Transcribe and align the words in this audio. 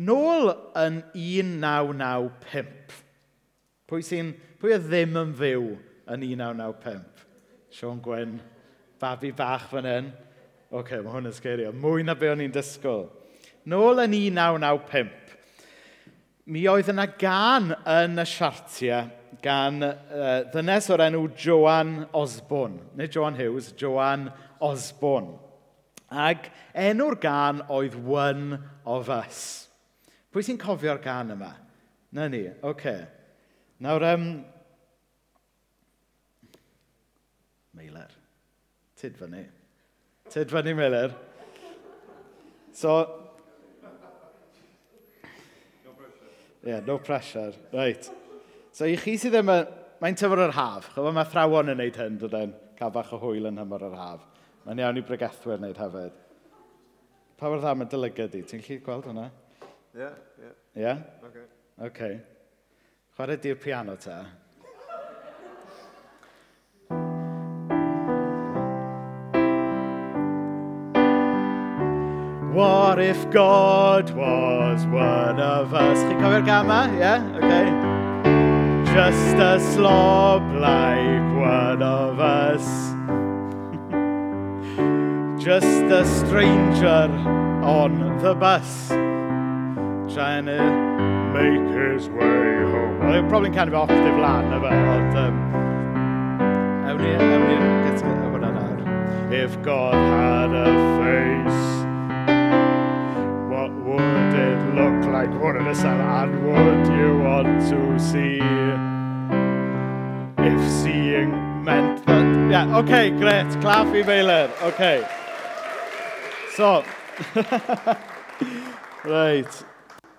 Nôl 0.00 0.48
yn 0.80 1.02
1995. 1.12 3.00
Pwy, 3.90 4.04
sy'n, 4.06 4.30
pwy 4.60 4.72
oedd 4.72 4.86
ddim 4.88 5.18
yn 5.20 5.32
fyw 5.36 5.66
yn 6.08 6.22
1995? 6.24 7.24
Sean 7.72 7.98
Gwen, 8.04 8.38
babi 9.00 9.32
bach 9.36 9.66
fan 9.68 9.88
hyn. 9.88 10.08
Oce, 10.72 10.80
okay, 10.80 11.00
mae 11.04 11.12
hwn 11.12 11.28
yn 11.28 11.34
sgerio. 11.36 11.72
Mwy 11.76 12.06
na 12.06 12.14
be 12.16 12.30
o'n 12.32 12.40
i'n 12.40 12.54
disgwyl. 12.54 13.10
Nôl 13.68 14.00
yn 14.00 14.14
1995. 14.16 15.34
Mi 16.52 16.64
oedd 16.72 16.88
yna 16.90 17.04
gan 17.20 17.74
yn 17.76 18.16
y 18.18 18.24
siartiau 18.26 19.10
gan 19.44 19.84
uh, 19.84 20.38
ddynes 20.54 20.88
o'r 20.94 21.04
enw 21.04 21.26
Joan 21.36 21.92
Osborne. 22.16 22.80
Neu 22.96 23.10
Joan 23.12 23.36
Hughes, 23.36 23.74
Joan 23.76 24.30
Osborne. 24.64 25.36
Ac 26.08 26.48
enw'r 26.72 27.18
gan 27.20 27.60
oedd 27.68 27.98
One 28.00 28.56
of 28.88 29.12
Us. 29.12 29.68
Pwy 30.32 30.46
sy'n 30.46 30.60
cofio'r 30.60 31.00
gan 31.04 31.34
yma? 31.34 31.50
Na 32.16 32.28
ni, 32.32 32.46
oce. 32.48 32.70
Okay. 32.72 33.02
Nawr, 33.82 34.04
um, 34.14 34.26
Meiler. 37.76 38.14
Tyd 39.00 39.18
fyny. 39.18 39.42
Tyd 40.32 40.52
fyny, 40.52 40.74
Meiler. 40.78 41.12
So... 42.72 42.94
No 45.84 45.90
pressure. 45.90 46.32
Yeah, 46.64 46.80
no 46.86 46.98
pressure. 46.98 47.52
Right. 47.72 48.08
So 48.72 48.88
i 48.88 48.96
chi 48.96 49.18
sydd 49.20 49.36
ddim... 49.36 49.52
Mae'n 50.02 50.16
tymor 50.18 50.40
yr 50.48 50.56
haf. 50.56 50.88
Chyfo 50.96 51.12
mae 51.14 51.28
thrawon 51.30 51.74
yn 51.74 51.78
neud 51.78 51.98
hyn, 52.00 52.16
dydyn. 52.18 52.56
Cael 52.78 52.90
bach 52.94 53.12
o 53.14 53.20
hwyl 53.22 53.52
yn 53.52 53.60
hymor 53.60 53.84
yr 53.86 53.94
haf. 53.94 54.24
Mae'n 54.64 54.80
iawn 54.82 54.98
i 54.98 55.04
bregethwyr 55.06 55.60
wneud 55.60 55.78
hefyd. 55.78 56.16
Pa 57.38 57.50
wrth 57.50 57.68
am 57.70 57.84
y 57.84 57.86
dylygyd 57.92 58.34
i? 58.38 58.42
Ti'n 58.46 58.64
lli 58.64 58.80
gweld 58.82 59.06
hwnna? 59.10 59.28
Ie, 59.94 60.08
yeah. 60.74 60.96
Ie? 60.96 60.96
Okay. 61.84 62.14
Oce. 62.14 62.20
Chwarae 63.12 63.36
di'r 63.36 63.58
piano 63.60 63.96
ta. 64.00 64.24
What 72.56 73.00
if 73.00 73.28
God 73.30 74.10
was 74.16 74.86
one 74.86 75.40
of 75.40 75.74
us? 75.74 75.98
Chi'n 76.08 76.16
cofio'r 76.24 76.46
gama? 76.46 76.88
Yeah? 76.96 77.20
Okay. 77.36 77.68
Just 78.94 79.36
a 79.36 79.60
slob 79.74 80.42
like 80.56 81.28
one 81.36 81.82
of 81.82 82.18
us. 82.18 82.64
Just 85.44 85.92
a 86.00 86.04
stranger 86.16 87.12
on 87.60 88.18
the 88.22 88.34
bus. 88.34 89.01
Trying 90.14 90.46
to 90.46 90.60
make 91.32 91.74
his 91.74 92.08
way 92.10 92.62
home. 92.70 92.98
Well, 93.00 93.28
probably 93.28 93.50
kind 93.50 93.68
of 93.68 93.74
octave 93.74 93.96
efo, 93.96 94.70
ond... 94.70 95.16
Um, 95.16 95.52
nawr. 98.52 99.32
If 99.32 99.62
God 99.62 99.94
had 99.94 100.50
a 100.54 100.66
face 101.00 101.82
what 103.50 103.72
would 103.84 104.34
it 104.34 104.74
look 104.74 105.12
like 105.12 105.30
one 105.40 105.56
of 105.56 105.64
the 105.64 105.74
sun? 105.74 106.00
And 106.00 106.44
would 106.46 106.86
you 106.98 107.18
want 107.20 107.60
to 107.70 107.98
see 107.98 108.40
if 110.38 110.70
seeing 110.70 111.64
meant 111.64 112.04
that... 112.06 112.50
Yeah, 112.50 112.78
okay, 112.78 113.10
great. 113.10 113.48
Clap 113.60 113.86
i 113.86 114.02
Meilir. 114.02 114.50
Okay. 114.62 115.06
So, 116.54 116.84
right. 119.04 119.71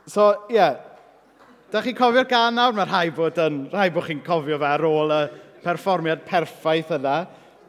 So, 0.07 0.45
ie. 0.49 0.57
Yeah. 0.57 0.81
Da 1.73 1.81
chi'n 1.81 1.95
cofio'r 1.97 2.27
gan 2.29 2.53
nawr? 2.53 2.75
Mae 2.77 2.85
rhai 2.85 3.07
bod, 3.15 3.39
yn, 3.41 3.63
rhai 3.71 3.87
bod 3.93 4.05
chi'n 4.05 4.21
cofio 4.25 4.59
fe 4.61 4.67
ar 4.69 4.83
ôl 4.85 5.13
y 5.15 5.21
perfformiad 5.63 6.21
perffaith 6.27 6.91
yna. 6.99 7.23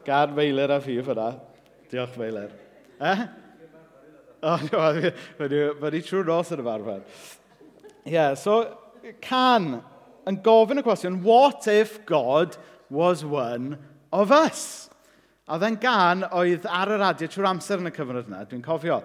Gan 0.04 0.34
Feilir 0.36 0.74
a 0.74 0.80
fi 0.84 0.98
yna. 1.00 1.30
Diolch, 1.88 2.18
Feilir. 2.18 2.52
Eh? 3.00 3.24
O, 4.44 4.58
mae 5.40 5.94
ni 5.94 6.02
trwy 6.04 6.20
nos 6.28 6.52
yn 6.52 6.60
y 6.60 6.66
farfer. 6.66 7.00
Ie, 8.04 8.12
yeah, 8.12 8.34
so 8.36 8.58
can 9.24 9.78
yn 10.28 10.40
gofyn 10.44 10.80
y 10.80 10.84
cwestiwn, 10.84 11.22
what 11.24 11.68
if 11.72 12.02
God 12.04 12.58
was 12.92 13.24
one 13.24 13.78
of 14.12 14.32
us? 14.32 14.90
A 15.48 15.56
dden 15.60 15.80
gan 15.80 16.24
oedd 16.32 16.68
ar 16.68 16.92
y 16.92 17.00
radio 17.00 17.28
trwy'r 17.28 17.50
amser 17.54 17.80
yn 17.80 17.88
y 17.88 17.94
cyfnod 17.96 18.28
yna, 18.28 18.44
dwi'n 18.48 18.64
cofio 18.64 19.00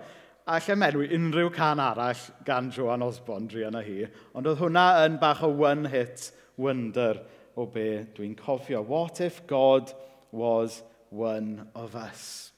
a 0.50 0.58
llemenwi 0.66 1.12
unrhyw 1.14 1.52
can 1.54 1.78
arall 1.78 2.22
gan 2.46 2.72
Joan 2.74 3.04
Osborne, 3.06 3.46
dri 3.48 3.68
yna 3.68 3.84
hi. 3.86 4.08
Ond 4.34 4.48
oedd 4.50 4.62
hwnna 4.64 4.86
yn 5.06 5.20
bach 5.22 5.44
o 5.46 5.50
one 5.54 5.92
hit 5.92 6.32
wonder 6.58 7.20
o 7.54 7.68
be 7.70 8.08
dwi'n 8.18 8.34
cofio. 8.40 8.82
What 8.82 9.22
if 9.22 9.44
God 9.46 9.94
was 10.32 10.82
one 11.14 11.68
of 11.76 11.94
us? 11.96 12.52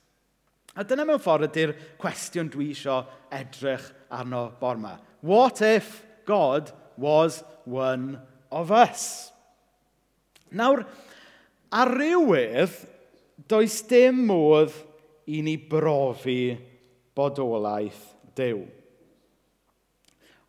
A 0.71 0.85
dyna 0.87 1.03
mewn 1.03 1.19
ffordd 1.19 1.49
ydy'r 1.49 1.75
cwestiwn 1.99 2.53
dwi 2.53 2.69
eisiau 2.71 3.03
edrych 3.35 3.91
arno 4.07 4.45
borma. 4.61 4.95
What 5.19 5.59
if 5.59 5.99
God 6.23 6.71
was 6.95 7.43
one 7.65 8.21
of 8.55 8.71
us? 8.71 9.33
Nawr, 10.55 10.85
ar 11.75 11.91
rywydd, 11.91 12.71
does 13.51 13.81
dim 13.83 14.29
modd 14.31 14.71
i 15.27 15.43
ni 15.43 15.59
brofi 15.59 16.70
bodolaeth 17.21 18.01
Dyw. 18.35 18.63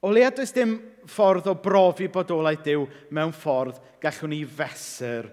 O 0.02 0.10
leia 0.10 0.32
does 0.34 0.54
dim 0.54 0.78
ffordd 1.06 1.48
o 1.50 1.56
brofi 1.62 2.08
bodolaeth 2.10 2.64
Dyw 2.66 2.86
mewn 3.14 3.34
ffordd 3.36 3.78
gallwn 4.02 4.32
ni 4.34 4.42
fesur 4.48 5.28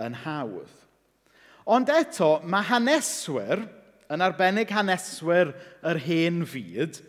yn 0.00 0.16
hawdd. 0.24 0.72
Ond 1.64 1.88
eto, 1.92 2.38
mae 2.44 2.66
haneswyr, 2.68 3.64
yn 4.12 4.24
arbennig 4.24 4.72
haneswyr 4.72 5.54
yr 5.88 6.00
hen 6.06 6.42
fyd, 6.48 7.00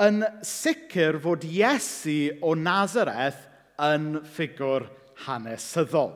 yn 0.00 0.24
sicr 0.46 1.18
fod 1.20 1.44
Iesu 1.48 2.36
o 2.44 2.54
Nazareth 2.56 3.40
yn 3.80 4.20
ffigwr 4.34 4.86
hanesyddol. 5.26 6.12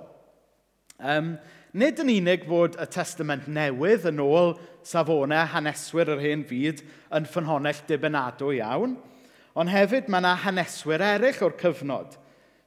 Um, 1.00 1.34
nid 1.74 1.98
yn 2.02 2.12
unig 2.12 2.44
fod 2.46 2.78
y 2.78 2.86
testament 2.94 3.48
newydd 3.50 4.06
yn 4.10 4.22
ôl 4.22 4.54
safonau 4.86 5.48
haneswyr 5.50 6.12
yr 6.14 6.22
hen 6.22 6.44
fyd 6.46 6.84
yn 7.14 7.26
ffynhonell 7.26 7.82
dibynadwy 7.88 8.60
iawn, 8.60 8.94
ond 9.58 9.72
hefyd 9.72 10.06
mae 10.10 10.22
yna 10.22 10.36
haneswyr 10.44 11.02
eraill 11.02 11.42
o'r 11.46 11.58
cyfnod. 11.58 12.14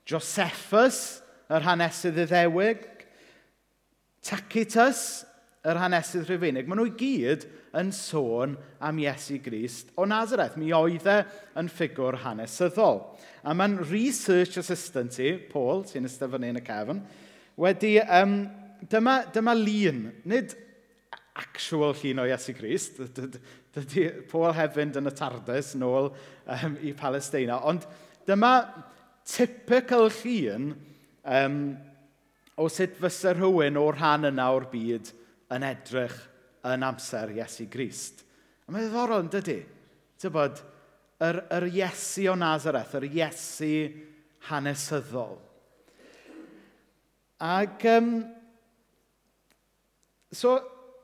Josephus, 0.07 1.21
yr 1.51 1.63
hanesydd 1.63 2.19
iddewig, 2.25 2.83
Tacitus, 4.27 5.23
yr 5.67 5.79
hanesydd 5.79 6.27
rhufeinig. 6.27 6.67
Maen 6.67 6.81
nhw 6.81 6.89
i 6.89 6.95
gyd 6.99 7.45
yn 7.77 7.91
sôn 7.95 8.55
am 8.83 8.99
Iesu 8.99 9.39
Grist 9.43 9.91
o 9.99 10.05
Nazareth. 10.07 10.57
Mi 10.59 10.73
oedd 10.75 11.07
e 11.07 11.17
yn 11.59 11.71
ffigwr 11.71 12.19
hanesyddol. 12.23 13.03
A 13.43 13.55
mae'n 13.55 13.77
research 13.87 14.59
assistant 14.59 15.19
i, 15.23 15.35
Paul, 15.51 15.85
sy'n 15.87 16.07
ystafynnu 16.07 16.51
yn 16.53 16.61
y 16.61 16.63
cefn, 16.67 17.03
wedi 17.59 17.97
um, 18.03 18.39
dyma, 18.89 19.19
dyma 19.33 19.55
lun, 19.57 20.07
nid 20.29 20.55
actual 21.37 21.95
llun 21.97 22.23
o 22.23 22.27
Iesu 22.27 22.55
Grist, 22.57 22.99
dydy 23.77 24.07
Paul 24.29 24.53
hefyd 24.57 24.97
yn 25.01 25.09
y 25.09 25.13
tardus 25.15 25.73
nôl 25.77 26.11
um, 26.11 26.77
i 26.81 26.93
Palestina, 26.97 27.59
ond 27.69 27.85
dyma 28.27 28.53
typical 29.27 30.09
llun 30.21 30.71
um, 31.27 31.59
o 32.57 32.67
sut 32.73 32.97
fysa 32.97 33.35
rhywun 33.35 33.77
o'r 33.79 33.99
rhan 33.99 34.31
yna 34.31 34.47
o'r 34.55 34.65
byd 34.71 35.11
yn 35.53 35.65
edrych 35.67 36.15
yn 36.67 36.85
amser 36.87 37.35
Iesu 37.35 37.67
Grist. 37.71 38.23
A 38.67 38.73
mae'n 38.73 38.87
ddiddorol 38.87 39.23
yn 39.23 39.31
dydy. 39.31 39.59
Ti'n 40.17 40.33
bod, 40.33 40.57
yr, 41.23 41.43
yr 41.53 41.67
Iesu 41.69 42.25
o 42.31 42.35
Nazareth, 42.39 42.95
yr 42.97 43.05
Iesu 43.07 43.73
hanesyddol. 44.49 45.37
Ac 47.45 47.85
um, 47.93 48.11
So, 50.33 50.57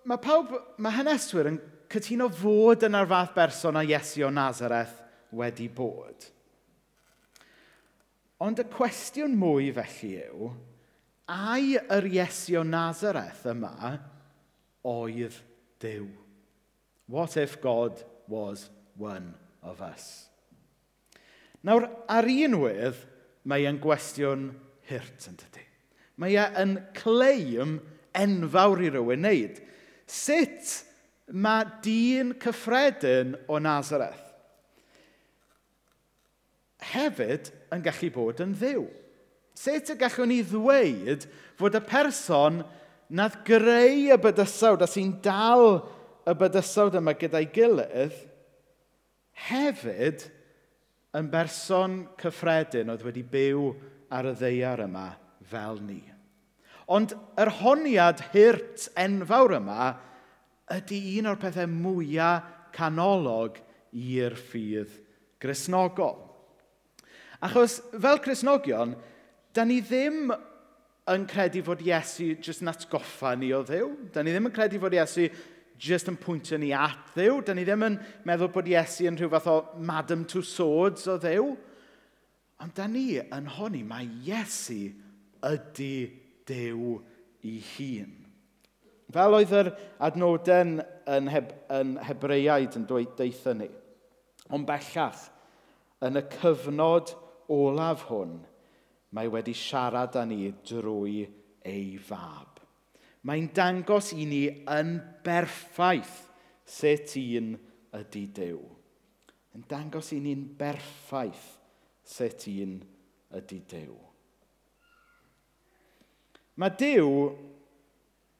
mae 0.10 0.20
pawb, 0.20 0.52
mae 0.84 0.98
haneswyr 0.98 1.52
yn 1.54 1.60
cytuno 1.94 2.28
fod 2.34 2.84
yna'r 2.88 3.10
fath 3.10 3.34
berson 3.38 3.80
a 3.80 3.84
Iesu 3.86 4.26
o 4.28 4.32
Nazareth 4.34 4.98
wedi 5.34 5.70
bod. 5.72 6.28
Ond 8.44 8.60
y 8.60 8.66
cwestiwn 8.74 9.38
mwy 9.40 9.70
felly 9.76 10.18
yw, 10.26 10.50
ai 11.32 11.78
yr 11.80 12.10
Iesu 12.10 12.60
o 12.60 12.66
Nazareth 12.68 13.46
yma 13.54 13.96
oedd 14.84 15.40
Dyw? 15.84 16.10
What 17.08 17.38
if 17.38 17.62
God 17.62 18.04
was 18.28 18.70
one 18.98 19.34
of 19.62 19.82
us? 19.82 20.28
Nawr, 21.64 21.88
ar 22.12 22.28
un 22.28 22.60
wedd, 22.60 23.00
mae 23.48 23.68
e'n 23.68 23.80
gwestiwn 23.84 24.50
hirt 24.90 25.28
yn 25.30 25.40
dydy. 25.40 25.64
Mae 26.20 26.36
e'n 26.40 26.78
cleim 26.96 27.78
enfawr 28.18 28.84
i 28.84 28.92
rywun 28.94 29.24
wneud. 29.24 29.62
Sut 30.10 30.76
mae 31.34 31.66
dyn 31.86 32.36
cyffredin 32.42 33.38
o 33.48 33.60
Nazareth 33.64 34.24
hefyd 36.92 37.50
yn 37.74 37.84
gallu 37.86 38.12
bod 38.14 38.42
yn 38.44 38.54
ddiw? 38.58 38.86
Sut 39.58 39.92
y 39.94 39.98
gallwn 40.00 40.32
ni 40.32 40.42
ddweud 40.46 41.28
fod 41.60 41.78
y 41.78 41.82
person 41.88 42.62
nad 43.14 43.40
greu 43.48 44.10
y 44.14 44.20
bydysawd 44.22 44.84
a 44.84 44.90
sy'n 44.90 45.14
dal 45.24 45.84
y 46.28 46.36
bydysawd 46.40 46.98
yma 47.00 47.14
gyda'i 47.20 47.50
gilydd 47.54 48.16
hefyd 49.50 50.26
yn 51.18 51.30
berson 51.30 52.02
cyffredin 52.22 52.92
oedd 52.94 53.06
wedi 53.06 53.26
byw 53.36 53.70
ar 54.14 54.32
y 54.32 54.36
ddeiar 54.40 54.86
yma 54.88 55.12
fel 55.50 55.80
ni. 55.84 56.02
Ond 56.92 57.14
yr 57.40 57.52
honiad 57.62 58.22
hirt 58.34 58.90
enfawr 59.00 59.58
yma 59.60 59.94
ydy 60.74 61.00
un 61.20 61.32
o'r 61.32 61.40
pethau 61.40 61.70
mwyaf 61.70 62.50
canolog 62.74 63.60
i'r 63.94 64.36
ffydd 64.36 64.92
grisnogol. 65.44 66.18
Achos 67.44 67.82
fel 67.92 68.22
Cresnogion, 68.24 68.96
da 69.54 69.66
ni 69.68 69.82
ddim 69.84 70.32
yn 71.12 71.26
credu 71.28 71.64
fod 71.66 71.82
Iesu 71.84 72.30
jyst 72.40 72.64
yn 72.64 72.72
atgoffa 72.72 73.34
ni 73.36 73.52
o 73.54 73.60
ddew. 73.68 73.90
Da 74.16 74.24
ni 74.24 74.32
ddim 74.32 74.48
yn 74.48 74.56
credu 74.56 74.80
fod 74.80 74.96
Iesu 74.96 75.28
jyst 75.84 76.08
yn 76.08 76.18
pwyntio 76.22 76.58
ni 76.62 76.72
at 76.76 77.12
ddew. 77.18 77.42
Da 77.44 77.56
ni 77.56 77.66
ddim 77.68 77.84
yn 77.90 78.00
meddwl 78.28 78.52
bod 78.54 78.70
Iesu 78.72 79.10
yn 79.10 79.20
rhyw 79.20 79.32
fath 79.34 79.52
o 79.52 79.58
Madam 79.84 80.24
Tussauds 80.30 81.10
o 81.12 81.18
ddew. 81.20 81.52
Ond 82.64 82.76
da 82.78 82.88
ni 82.88 83.20
yn 83.20 83.52
honni 83.58 83.84
mae 83.84 84.08
Iesu 84.24 84.94
ydy 85.44 85.94
Dew 86.50 86.98
i 87.48 87.58
hun. 87.74 88.14
Fel 89.14 89.38
oedd 89.38 89.54
yr 89.54 89.70
adnodau 90.04 90.80
yn, 91.14 91.30
heb, 91.30 91.52
yn 91.74 91.98
hebreiaid 92.02 92.78
yn 92.80 92.88
dweud 92.90 93.14
deitha 93.20 93.54
ni. 93.58 93.70
Ond 94.54 94.68
bellach, 94.68 95.28
yn 96.04 96.20
y 96.20 96.24
cyfnod 96.34 97.14
olaf 97.54 98.08
hwn, 98.10 98.40
mae 99.14 99.30
wedi 99.32 99.54
siarad 99.56 100.18
â 100.18 100.26
ni 100.28 100.48
drwy 100.66 101.24
ei 101.70 101.98
fab. 102.02 102.60
Mae'n 103.24 103.52
dangos 103.56 104.12
i 104.18 104.26
ni 104.28 104.44
yn 104.68 104.98
berffaith 105.24 106.16
sut 106.68 107.14
un 107.22 107.54
ydy 107.96 108.24
Dyw. 108.36 108.64
Yn 109.54 109.68
dangos 109.70 110.10
i 110.16 110.20
ni'n 110.24 110.48
berffaith 110.58 111.46
sut 112.04 112.48
un 112.50 112.80
ydy 113.38 113.62
Dyw. 113.70 113.94
Mae 116.60 116.74
Dyw 116.78 117.10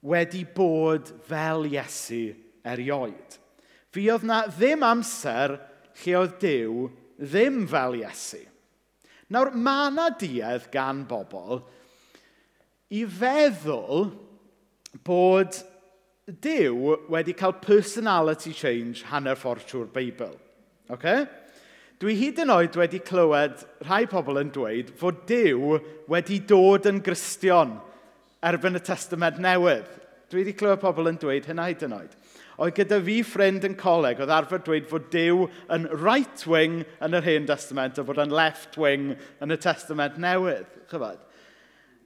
wedi 0.06 0.44
bod 0.46 1.10
fel 1.26 1.66
Iesu 1.66 2.28
erioed. 2.62 3.38
Fi 3.94 4.06
oedd 4.14 4.26
na 4.28 4.44
ddim 4.50 4.84
amser 4.86 5.56
lle 6.04 6.18
oedd 6.20 6.36
Dyw 6.42 6.88
ddim 7.18 7.64
fel 7.70 7.98
Iesu. 8.04 8.42
Nawr, 9.34 9.54
mae 9.56 9.90
yna 9.90 10.10
duedd 10.20 10.68
gan 10.74 11.06
bobl 11.10 11.64
i 12.94 13.02
feddwl 13.10 14.12
bod 15.08 15.58
Dyw 16.44 17.00
wedi 17.12 17.34
cael 17.36 17.56
personality 17.64 18.54
change 18.54 19.08
hanner 19.10 19.40
ffordd 19.40 19.66
trwy'r 19.68 19.90
Beibl. 19.96 20.36
Okay? 20.94 21.26
Dwi 21.98 22.14
hyd 22.20 22.44
yn 22.44 22.54
oed 22.54 22.78
wedi 22.78 23.02
clywed 23.02 23.66
rhai 23.88 24.04
pobl 24.12 24.38
yn 24.44 24.54
dweud 24.54 24.94
fod 25.00 25.24
Dyw 25.32 25.80
wedi 26.14 26.38
dod 26.46 26.86
yn 26.92 27.02
gristion– 27.02 27.74
erbyn 28.46 28.80
y 28.80 28.84
testament 28.84 29.40
newydd. 29.44 29.90
Dwi 30.32 30.42
wedi 30.42 30.56
clywed 30.58 30.82
pobl 30.82 31.12
yn 31.12 31.20
dweud 31.22 31.48
hynna 31.50 31.68
hyd 31.70 31.84
yn 31.86 31.98
oed. 31.98 32.16
Oedd 32.62 32.76
gyda 32.78 33.00
fi 33.06 33.18
ffrind 33.26 33.66
yn 33.68 33.76
coleg 33.78 34.22
oedd 34.22 34.34
arfer 34.34 34.62
dweud 34.66 34.88
fod 34.90 35.10
Dyw 35.14 35.48
yn 35.74 35.88
right 36.04 36.46
wing 36.50 36.82
yn 37.04 37.18
yr 37.18 37.26
hen 37.26 37.50
testament 37.50 38.00
a 38.02 38.06
fod 38.06 38.22
yn 38.24 38.34
left 38.34 38.78
wing 38.82 39.14
yn 39.42 39.54
y 39.54 39.60
testament 39.62 40.20
newydd. 40.22 40.70
Chyfod? 40.92 41.22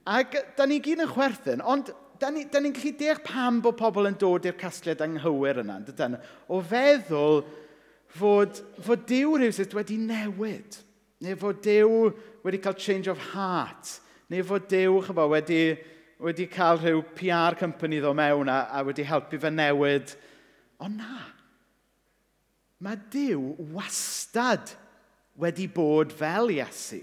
Ac 0.08 0.36
da 0.56 0.64
ni 0.68 0.80
gyd 0.84 1.04
yn 1.04 1.10
chwerthin, 1.12 1.64
ond 1.64 1.92
da 2.18 2.30
ni'n 2.32 2.48
ni, 2.48 2.60
ni 2.64 2.72
gallu 2.74 2.92
deall 2.98 3.20
pam 3.24 3.60
bod 3.62 3.76
pobl 3.78 4.08
yn 4.08 4.16
dod 4.18 4.46
i'r 4.48 4.56
casgliad 4.58 5.02
anghywir 5.04 5.60
yna, 5.62 5.78
dydyn, 5.86 6.16
o 6.50 6.58
feddwl 6.64 7.42
fod, 8.18 8.58
fod 8.82 9.04
Dyw 9.08 9.36
rhywsyd 9.38 9.76
wedi 9.76 9.98
newid, 10.00 10.80
neu 11.22 11.36
fod 11.38 11.60
Dyw 11.62 12.08
wedi 12.46 12.60
cael 12.64 12.78
change 12.80 13.12
of 13.12 13.20
heart, 13.34 13.98
neu 14.32 14.42
fod 14.48 14.66
Dyw 14.70 14.98
chyfo, 15.06 15.28
wedi 15.34 15.60
wedi 16.22 16.48
cael 16.50 16.80
rhyw 16.80 17.02
PR 17.16 17.56
company 17.58 18.00
ddo 18.02 18.14
mewn 18.16 18.50
a, 18.50 18.64
a 18.74 18.82
wedi 18.86 19.06
helpu 19.06 19.38
fe 19.40 19.50
newid. 19.54 20.14
Ond 20.82 20.98
na, 20.98 21.22
mae 22.82 22.98
Dyw 23.12 23.54
wastad 23.74 24.74
wedi 25.38 25.68
bod 25.70 26.14
fel 26.14 26.50
Iesu. 26.54 27.00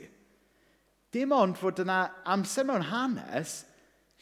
Dim 1.15 1.31
ond 1.35 1.55
fod 1.59 1.79
yna 1.85 2.01
amser 2.31 2.67
mewn 2.67 2.83
hanes, 2.89 3.61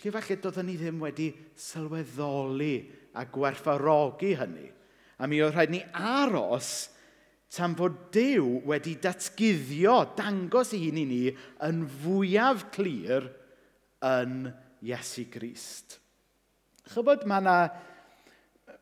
lle 0.01 0.13
falle 0.13 0.37
doedden 0.41 0.69
ni 0.69 0.77
ddim 0.77 1.01
wedi 1.01 1.31
sylweddoli 1.57 2.75
a 3.17 3.25
gwerthfarogi 3.29 4.33
hynny. 4.37 4.69
A 5.17 5.29
mi 5.29 5.41
oedd 5.41 5.55
rhaid 5.55 5.73
ni 5.73 5.81
aros 5.93 6.89
tan 7.53 7.75
fod 7.77 7.97
Dyw 8.13 8.63
wedi 8.69 8.95
datgyddio, 9.01 9.99
dangos 10.17 10.73
i 10.73 10.81
hun 10.85 11.01
i 11.01 11.05
ni 11.09 11.23
yn 11.65 11.83
fwyaf 12.01 12.67
clir 12.73 13.29
yn 14.03 14.51
Iesu 14.83 15.25
Grist. 15.31 16.00
Chybod, 16.91 17.24
mae 17.30 17.39
yna 17.39 17.57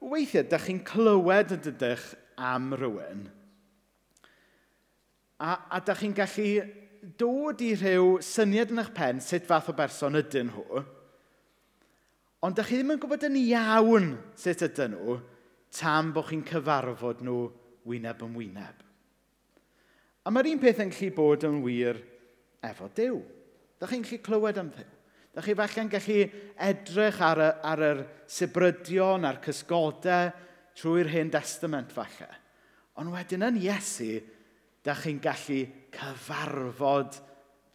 weithiau, 0.01 0.47
da 0.49 0.57
chi'n 0.61 0.81
clywed 0.85 1.53
yn 1.53 1.63
dydych 1.67 2.05
am 2.41 2.71
rhywun, 2.73 3.27
a, 5.41 5.51
a 5.69 5.81
da 5.85 5.93
chi'n 5.97 6.15
gallu 6.17 6.63
dod 7.17 7.61
i 7.65 7.71
rhyw 7.75 8.15
syniad 8.25 8.73
yn 8.73 8.81
eich 8.81 8.91
pen 8.97 9.21
sut 9.21 9.45
fath 9.49 9.69
o 9.69 9.75
berson 9.77 10.17
ydyn 10.17 10.49
nhw, 10.49 10.83
ond 12.45 12.57
da 12.57 12.65
chi 12.65 12.79
ddim 12.79 12.95
yn 12.95 13.01
gwybod 13.01 13.27
yn 13.29 13.37
iawn 13.43 14.15
sut 14.37 14.65
ydyn 14.65 14.95
nhw 14.97 15.17
tam 15.77 16.09
bod 16.15 16.29
chi'n 16.29 16.45
cyfarfod 16.49 17.21
nhw 17.25 17.43
wyneb 17.89 18.25
yn 18.25 18.33
wyneb. 18.37 18.81
A 20.21 20.33
mae'r 20.33 20.51
un 20.51 20.61
peth 20.61 20.81
yn 20.83 20.93
gallu 20.93 21.13
bod 21.17 21.45
yn 21.47 21.61
wir 21.65 22.01
efo 22.65 22.89
Dyw. 22.97 23.21
Da 23.81 23.89
chi'n 23.89 24.03
gallu 24.05 24.19
clywed 24.25 24.59
am 24.61 24.73
Dduw. 24.73 25.00
Da 25.31 25.43
chi 25.43 25.55
falle'n 25.55 25.89
gallu 25.91 26.21
edrych 26.59 27.19
ar, 27.23 27.39
y, 27.39 27.49
ar 27.71 27.83
yr 27.87 27.99
sybrydion 28.27 29.27
a'r 29.27 29.39
cysgodau 29.45 30.31
trwy'r 30.75 31.11
Hen 31.13 31.31
Testament 31.31 31.93
falle. 31.95 32.27
Ond 32.99 33.13
wedyn 33.15 33.47
yn 33.47 33.59
Iesu, 33.61 34.19
da 34.83 34.95
chi'n 34.97 35.21
gallu 35.23 35.61
cyfarfod 35.95 37.21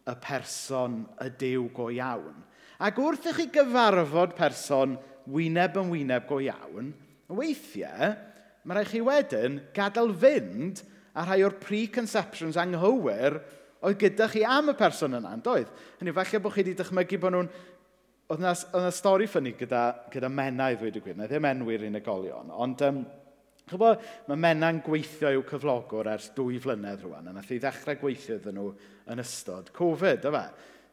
y 0.07 0.15
person, 0.21 1.01
y 1.23 1.31
dew 1.39 1.65
go 1.73 1.89
iawn. 1.93 2.45
Ac 2.85 3.01
wrth 3.01 3.25
i 3.31 3.33
chi 3.39 3.47
gyfarfod 3.55 4.35
person 4.37 4.93
wyneb 5.33 5.79
yn 5.81 5.89
wyneb 5.91 6.27
go 6.29 6.37
iawn, 6.43 6.93
weithiau, 7.33 8.13
mae 8.67 8.77
rhaid 8.77 8.91
chi 8.91 9.01
wedyn 9.03 9.61
gadael 9.75 10.13
fynd 10.13 10.83
a 11.17 11.25
rhai 11.25 11.41
o'r 11.47 11.57
preconceptions 11.57 12.59
anghywir 12.61 13.41
oedd 13.87 13.99
gyda 14.01 14.27
chi 14.31 14.43
am 14.47 14.73
y 14.73 14.77
person 14.77 15.17
yna, 15.17 15.33
yn 15.37 15.43
doedd? 15.45 15.71
Hynny, 16.01 16.13
falle 16.15 16.41
bod 16.43 16.55
chi 16.55 16.63
wedi 16.63 16.75
dychmygu 16.77 17.21
bod 17.23 17.35
nhw'n... 17.35 17.51
Oedd 18.27 18.41
yna, 18.43 18.51
oedd 18.51 18.81
yna 18.81 18.91
stori 18.91 19.29
ffynnu 19.31 19.53
gyda, 19.55 19.83
gyda 20.11 20.27
menau, 20.31 20.75
ddweud 20.75 20.99
y 20.99 21.03
gwir, 21.05 21.15
na 21.15 21.29
ddim 21.29 21.47
e 21.47 21.55
enwyr 21.55 21.87
unigolion, 21.87 22.51
ond... 22.51 22.83
Um, 22.87 23.05
Chybod, 23.67 23.99
mae 24.29 24.39
mena'n 24.39 24.77
gweithio 24.79 25.27
i'w 25.35 25.41
cyflogwr 25.43 26.07
ers 26.13 26.29
dwy 26.37 26.55
flynedd 26.63 27.01
rwan, 27.03 27.25
a 27.27 27.33
nath 27.35 27.49
i 27.51 27.57
ddechrau 27.59 27.97
gweithio 27.99 28.37
iddyn 28.37 28.55
nhw 28.55 28.69
yn 29.11 29.19
ystod 29.19 29.73
Covid, 29.75 30.23
yma. 30.29 30.45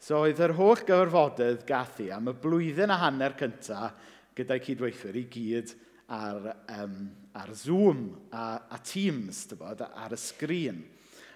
So 0.02 0.24
oedd 0.24 0.42
yr 0.42 0.56
holl 0.58 0.82
gyfarfodydd 0.82 1.62
gath 1.68 2.00
i 2.02 2.08
am 2.16 2.32
y 2.32 2.34
blwyddyn 2.42 2.90
a 2.90 2.96
hanner 2.98 3.36
cyntaf 3.38 3.94
gyda'i 4.34 4.64
cydweithwyr 4.66 5.20
i 5.20 5.22
gyd 5.30 5.70
ar, 6.10 6.50
um, 6.80 6.96
ar 7.38 7.54
Zoom 7.54 8.08
a, 8.34 8.58
a 8.66 8.80
Teams, 8.82 9.44
bod, 9.54 9.84
ar 9.86 10.16
y 10.16 10.18
sgrin. 10.18 10.82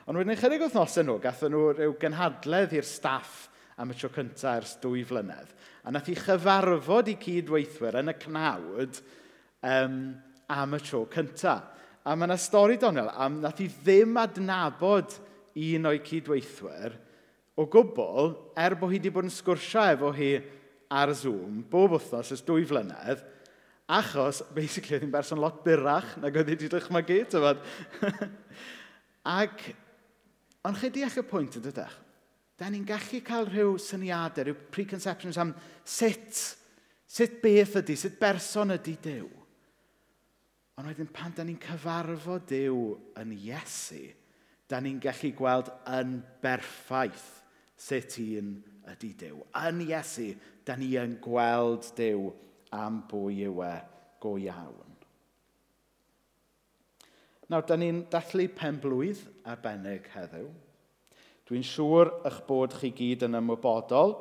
Ond 0.08 0.16
wedyn 0.16 0.38
chydig 0.40 0.62
wythnosau 0.64 1.04
nhw, 1.04 1.18
gathen 1.20 1.52
nhw 1.52 1.64
rhyw 1.76 1.94
gynhadledd 2.00 2.72
i'r 2.78 2.86
staff 2.88 3.42
am 3.76 3.90
y 3.92 3.96
tro 3.98 4.08
cyntaf 4.14 4.62
ers 4.62 4.76
dwy 4.80 5.02
flynedd. 5.04 5.50
A 5.84 5.92
nath 5.92 6.08
i 6.08 6.14
chyfarfod 6.16 7.10
i 7.12 7.16
cydweithwyr 7.20 7.98
yn 8.00 8.08
y 8.08 8.14
cnawd 8.22 9.00
um, 9.68 9.98
am 10.48 10.76
y 10.78 10.80
tro 10.80 11.02
cyntaf. 11.12 11.66
A 12.08 12.14
mae 12.16 12.24
yna 12.24 12.38
stori 12.40 12.78
doniol 12.80 13.10
am 13.20 13.36
nath 13.42 13.60
i 13.60 13.66
ddim 13.68 14.16
adnabod 14.16 15.18
un 15.60 15.88
o'i 15.90 16.00
cydweithwyr 16.06 16.94
o 17.58 17.66
gwbl, 17.68 18.30
er 18.56 18.78
bod 18.78 18.94
hi 18.94 19.00
wedi 19.00 19.12
bod 19.12 19.26
yn 19.28 19.34
sgwrsio 19.34 19.82
efo 19.92 20.12
hi 20.16 20.30
ar 20.88 21.12
Zoom 21.18 21.58
bob 21.68 21.98
wythnos 21.98 22.30
ers 22.32 22.44
dwy 22.46 22.64
flynedd, 22.70 23.20
achos, 23.92 24.40
basically, 24.56 24.96
oedd 24.96 25.04
hi'n 25.04 25.12
berson 25.12 25.42
lot 25.42 25.60
byrach 25.66 26.14
nag 26.22 26.38
oedd 26.38 26.48
hi 26.48 26.56
wedi 26.56 26.70
dychmygu, 26.72 27.18
tyfod. 27.34 27.60
Ac 29.38 29.66
Ond 30.68 30.76
chi 30.76 30.90
deall 30.92 31.16
y 31.16 31.24
pwynt 31.24 31.56
yn 31.56 31.64
dydych? 31.64 31.96
Da 32.58 32.68
ni'n 32.68 32.84
gallu 32.84 33.22
cael 33.24 33.46
rhyw 33.48 33.76
syniadau, 33.80 34.44
rhyw 34.44 34.56
preconceptions 34.74 35.38
am 35.40 35.54
sut, 35.86 36.40
sut 37.08 37.38
beth 37.40 37.78
ydy, 37.80 37.96
sut 37.96 38.18
berson 38.20 38.74
ydy 38.74 38.96
Dyw. 39.04 39.28
Ond 40.78 40.90
wedyn 40.90 41.08
pan 41.14 41.32
da 41.34 41.46
ni'n 41.46 41.60
cyfarfod 41.62 42.44
Dyw 42.50 42.82
yn 43.22 43.32
Iesu, 43.38 44.02
da 44.68 44.82
ni'n 44.82 44.98
gallu 45.02 45.32
gweld 45.38 45.70
yn 45.94 46.18
berffaith 46.42 47.30
sut 47.78 48.18
un 48.26 48.52
ydy 48.92 49.14
Dyw. 49.22 49.40
Yn 49.62 49.80
Iesu, 49.86 50.32
da 50.66 50.76
ni 50.76 50.92
yn 51.00 51.16
gweld 51.24 51.88
Dyw 51.96 52.28
am 52.76 53.00
bwy 53.08 53.46
yw 53.46 53.64
e 53.64 53.72
go 54.20 54.34
iawn. 54.42 54.97
Nawr, 57.48 57.64
da 57.64 57.78
ni'n 57.80 58.02
dathlu 58.12 58.44
penblwydd 58.52 59.22
arbennig 59.48 60.08
heddiw. 60.12 60.48
Dwi'n 61.48 61.64
siŵr 61.64 62.10
eich 62.28 62.42
bod 62.44 62.74
chi 62.76 62.90
gyd 62.92 63.24
yn 63.24 63.38
ymwybodol. 63.38 64.12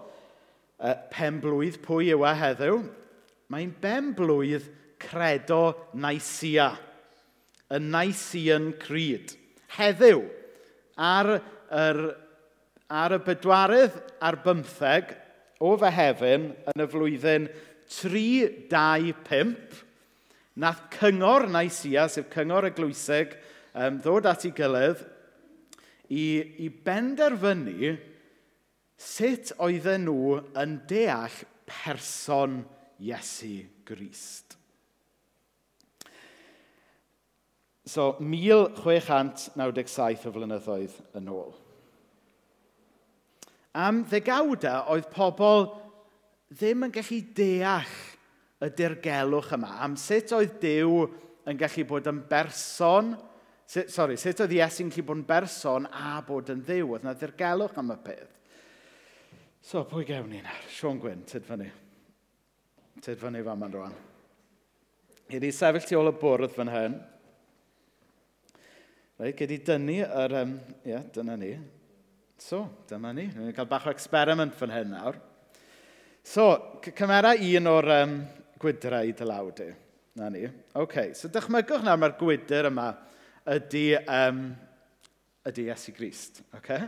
E, 0.79 0.93
penblwydd, 1.11 1.81
pwy 1.83 2.13
yw 2.15 2.23
e 2.23 2.31
heddiw? 2.39 2.77
Mae'n 3.51 3.73
benblwydd 3.83 4.69
credo 5.03 5.75
Naisia. 5.99 6.69
Y 7.67 7.81
Naisian 7.83 8.69
Creed. 8.79 9.35
Heddiw, 9.75 10.23
ar, 10.95 11.33
yr, 11.67 11.99
ar 12.87 13.17
y 13.17 13.19
bedwarydd 13.27 13.97
ar 14.23 14.39
bymtheg 14.45 15.11
o 15.59 15.73
fe 15.81 15.91
hefyn 15.91 16.47
yn 16.71 16.85
y 16.85 16.87
flwyddyn 16.95 17.49
325, 17.91 19.83
nath 20.57 20.87
cyngor 20.97 21.47
Naisia, 21.51 22.07
sef 22.09 22.31
cyngor 22.33 22.69
y 22.69 22.73
glwyseg, 22.75 23.35
um, 23.77 23.99
ddod 24.01 24.29
at 24.29 24.45
ei 24.47 24.53
gilydd 24.57 25.03
i, 26.09 26.25
i 26.65 26.67
benderfynu 26.71 27.93
sut 28.97 29.53
oedden 29.61 30.07
nhw 30.07 30.39
yn 30.57 30.79
deall 30.89 31.43
person 31.69 32.63
Iesu 32.97 33.61
Grist. 33.85 34.55
So, 37.87 38.17
1697 38.19 40.27
o 40.27 40.33
flynyddoedd 40.35 40.95
yn 41.15 41.29
ôl. 41.31 41.53
Am 43.77 44.01
ddegawda 44.09 44.81
oedd 44.91 45.07
pobl 45.13 45.69
ddim 46.49 46.83
yn 46.87 46.93
gallu 46.95 47.19
deall 47.37 47.93
y 48.63 48.69
dirgelwch 48.73 49.53
yma, 49.57 49.75
am 49.85 49.95
sut 49.99 50.33
oedd 50.35 50.57
Dyw 50.61 51.03
yn 51.47 51.59
gallu 51.59 51.85
bod 51.87 52.07
yn 52.09 52.21
berson, 52.29 53.13
sut, 53.69 53.91
sorry, 53.93 54.17
sut 54.19 54.41
oedd 54.43 54.55
Iesu'n 54.57 54.89
gallu 54.91 55.05
bod 55.07 55.21
yn 55.21 55.27
berson 55.29 55.89
a 55.91 56.17
bod 56.25 56.49
yn 56.53 56.63
ddiw. 56.65 56.93
Oedd 56.95 57.05
yna 57.05 57.13
dirgelwch 57.19 57.77
am 57.79 57.93
y 57.93 57.99
peth. 58.03 58.33
So, 59.67 59.83
pwy 59.87 60.05
gewn 60.07 60.29
ni 60.31 60.41
nawr? 60.41 60.65
Sion 60.71 60.99
Gwyn, 61.01 61.25
tyd 61.27 61.45
fyny. 61.47 61.67
Tyd 63.03 63.19
fyny 63.21 63.43
fa 63.45 63.55
ma'n 63.59 63.73
rwan. 63.73 63.95
Gyd 65.27 65.43
i 65.43 65.51
sefyll 65.51 65.87
tu 65.87 65.97
ôl 65.99 66.11
y 66.13 66.17
bwrdd 66.17 66.53
fan 66.55 66.71
hyn. 66.71 66.99
Reit, 69.19 69.35
gyd 69.35 69.51
i 69.51 69.57
dynnu 69.67 69.97
yr... 70.05 70.35
Um, 70.43 70.53
ie, 70.85 70.93
yeah, 70.93 71.03
dyna 71.13 71.35
ni. 71.39 71.51
So, 72.39 72.61
dyma 72.87 73.11
ni. 73.17 73.25
Ni'n 73.33 73.55
cael 73.57 73.67
bach 73.69 73.89
o 73.89 73.91
experiment 73.91 74.55
fan 74.55 74.71
hyn 74.71 74.93
nawr. 74.93 75.17
So, 76.27 76.47
cymera 76.95 77.33
un 77.35 77.71
o'r 77.71 77.91
um, 77.97 78.17
gwydrau 78.61 79.13
dylawd 79.17 79.59
di. 79.59 79.69
Na 80.17 80.31
ni. 80.33 80.47
OK, 80.73 81.11
so 81.13 81.29
dychmygwch 81.29 81.83
na 81.85 81.93
mae'r 81.99 82.15
gwydr 82.17 82.71
yma 82.71 82.87
ydy, 83.53 83.85
um, 84.09 84.43
ydy 85.47 85.67
Iesu 85.69 85.93
Grist. 85.93 86.41
Okay? 86.57 86.87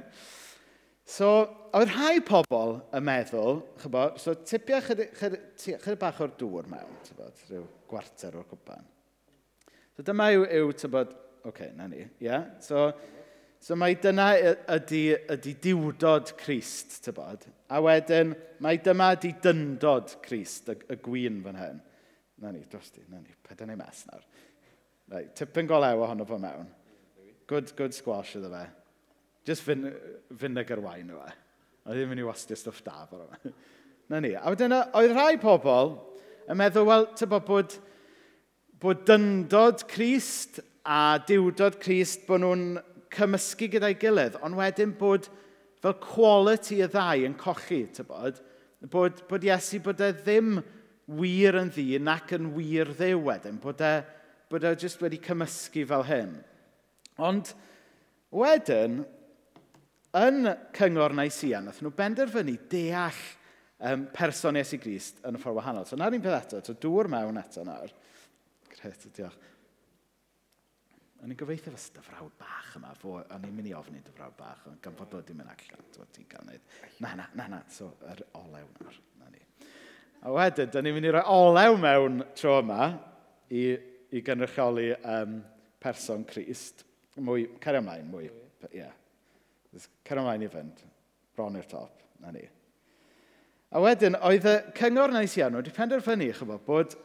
So, 1.09 1.29
oedd 1.73 1.89
rhai 1.93 2.19
pobl 2.25 2.75
yn 2.93 3.05
meddwl, 3.05 3.63
chybod, 3.81 4.19
so 4.21 4.35
tipio 4.45 4.77
chydig 4.85 5.13
chyd, 5.17 5.95
bach 6.01 6.19
o'r 6.21 6.33
dŵr 6.37 6.69
mewn, 6.69 6.99
chybod, 7.07 7.45
rhyw 7.49 7.63
gwarter 7.89 8.37
o'r 8.37 8.45
cwpan. 8.49 8.85
So 9.97 10.05
dyma 10.05 10.29
yw, 10.35 10.45
yw 10.59 10.75
tybod, 10.77 11.15
oce, 11.41 11.49
okay, 11.49 11.71
na 11.77 11.87
ni, 11.89 12.03
ie. 12.03 12.11
Yeah? 12.27 12.45
So, 12.61 12.91
So 13.59 13.75
mae 13.75 13.97
dyna 13.99 14.29
ydy, 14.71 15.01
ydy 15.35 15.53
diwdod 15.65 16.31
Christ, 16.39 17.01
tybod. 17.03 17.43
A 17.67 17.81
wedyn, 17.83 18.31
mae 18.63 18.79
dyma 18.83 19.11
ydy 19.17 19.33
dyndod 19.43 20.15
Christ, 20.23 20.71
y, 20.71 20.77
y 20.87 20.97
gwyn 21.03 21.41
fan 21.43 21.59
hyn. 21.59 21.81
Na 22.39 22.53
ni, 22.55 22.63
dros 22.71 22.87
di, 22.95 23.03
na 23.11 23.19
ni, 23.19 23.35
peda 23.43 23.67
ni 23.67 23.75
mes 23.75 24.05
nawr. 24.07 24.23
Rai, 25.11 25.25
tipyn 25.35 25.67
golew 25.67 26.05
ohono 26.05 26.27
fo 26.27 26.39
mewn. 26.39 26.69
Good, 27.49 27.73
good 27.75 27.95
squash 27.97 28.37
iddo 28.39 28.51
fe. 28.53 28.63
Just 29.43 29.65
fin, 29.67 29.89
vinegar 30.31 30.79
wine 30.85 31.11
yma. 31.17 31.27
A 31.83 31.91
e. 31.91 31.97
ddim 31.97 32.15
yn 32.15 32.23
ei 32.23 32.27
wastio 32.29 32.55
stwff 32.59 32.83
da 32.85 33.03
fo 33.09 33.19
yma. 33.25 33.53
na 34.13 34.23
ni. 34.23 34.35
A 34.39 34.53
wedyn, 34.53 34.77
oedd 34.95 35.15
rhai 35.17 35.35
pobl 35.41 35.97
yn 36.47 36.61
meddwl, 36.61 36.87
wel, 36.87 37.09
tybod 37.19 37.47
bod, 37.49 37.75
bod 38.79 39.03
dyndod 39.09 39.83
Christ 39.91 40.61
a 40.87 41.19
diwdod 41.27 41.75
Christ 41.83 42.23
bod 42.29 42.45
nhw'n 42.45 42.63
cymysgu 43.13 43.69
gyda'i 43.73 43.97
gilydd, 43.99 44.37
ond 44.45 44.57
wedyn 44.59 44.93
bod 44.99 45.29
fel 45.81 45.95
quality 46.03 46.81
y 46.83 46.89
ddau 46.91 47.25
yn 47.27 47.37
cochi, 47.39 47.85
tybod, 47.95 48.41
bod, 48.91 49.23
bod 49.29 49.47
Iesu 49.47 49.81
bod 49.83 50.01
e 50.03 50.11
ddim 50.17 50.59
wir 51.19 51.57
yn 51.59 51.71
ddyn 51.73 52.11
ac 52.11 52.35
yn 52.37 52.51
wir 52.55 52.91
ddew 52.97 53.23
wedyn, 53.25 53.57
bod 53.63 53.81
e, 53.81 53.93
bod 54.51 54.67
e 54.67 54.75
jyst 54.75 55.01
wedi 55.03 55.21
cymysgu 55.23 55.85
fel 55.89 56.05
hyn. 56.09 56.35
Ond 57.19 57.53
wedyn, 58.35 59.01
yn 60.19 60.53
cyngor 60.75 61.13
Nicaea, 61.17 61.61
nath 61.63 61.81
nhw 61.83 61.93
benderfynu 61.95 62.55
deall 62.71 63.23
um, 63.79 64.07
person 64.13 64.57
Iesu 64.59 64.79
Grist 64.81 65.21
yn 65.25 65.37
y 65.37 65.41
ffordd 65.41 65.59
wahanol. 65.59 65.87
So, 65.87 65.99
na'r 65.99 66.15
un 66.17 66.23
peth 66.23 66.39
eto, 66.41 66.61
so 66.65 66.75
dŵr 66.77 67.09
mewn 67.11 67.39
eto 67.41 67.65
nawr. 67.67 67.93
Gret, 68.73 69.07
diolch. 69.15 69.37
O'n 71.19 71.33
i'n 71.33 71.39
gobeithio 71.39 71.73
fes 71.73 71.89
dyfrawd 71.97 72.31
bach 72.39 72.75
yma, 72.77 72.93
fo, 72.95 73.17
o'n 73.19 73.43
i'n 73.43 73.55
mynd 73.55 73.67
i 73.67 73.73
ofni 73.75 73.99
dyfrawd 74.05 74.37
bach, 74.39 74.61
ond 74.69 74.79
gan 74.83 74.95
bod 74.95 75.17
wedi 75.17 75.33
mynd 75.35 75.51
allan, 75.51 75.87
dwi'n 75.91 76.13
ti'n 76.15 76.27
cael 76.31 76.45
neud. 76.47 76.69
Na, 77.03 77.11
na, 77.19 77.25
na, 77.35 77.47
na, 77.51 77.59
so, 77.75 77.89
yr 78.07 78.21
olew 78.39 78.69
nawr, 78.77 78.99
na 79.19 79.27
ni. 79.33 79.43
A 80.23 80.31
wedyn, 80.35 80.71
da 80.71 80.83
ni'n 80.83 80.95
mynd 80.95 81.09
i 81.09 81.11
roi 81.11 81.25
olew 81.33 81.75
mewn 81.81 82.21
tro 82.39 82.55
yma 82.61 82.87
i, 83.51 83.65
i 84.15 84.23
gynrychioli 84.23 84.93
um, 85.01 85.35
person 85.83 86.23
Christ. 86.29 86.85
Mwy, 87.19 87.49
cario 87.59 87.83
ymlaen, 87.83 88.07
mwy, 88.13 88.31
ie. 88.71 88.79
Yeah. 88.79 88.95
Cario 90.07 90.23
ymlaen 90.23 90.47
i 90.47 90.51
fynd, 90.55 90.83
bron 91.35 91.59
i'r 91.59 91.67
top, 91.67 91.99
na 92.23 92.31
ni. 92.31 92.45
A 93.75 93.83
wedyn, 93.83 94.15
oedd 94.23 94.47
y 94.47 94.59
cyngor 94.79 95.11
neis 95.11 95.35
iawn 95.35 95.59
wedi 95.59 95.75
penderfynu, 95.75 96.31
chyfo, 96.39 96.63
bod 96.63 96.95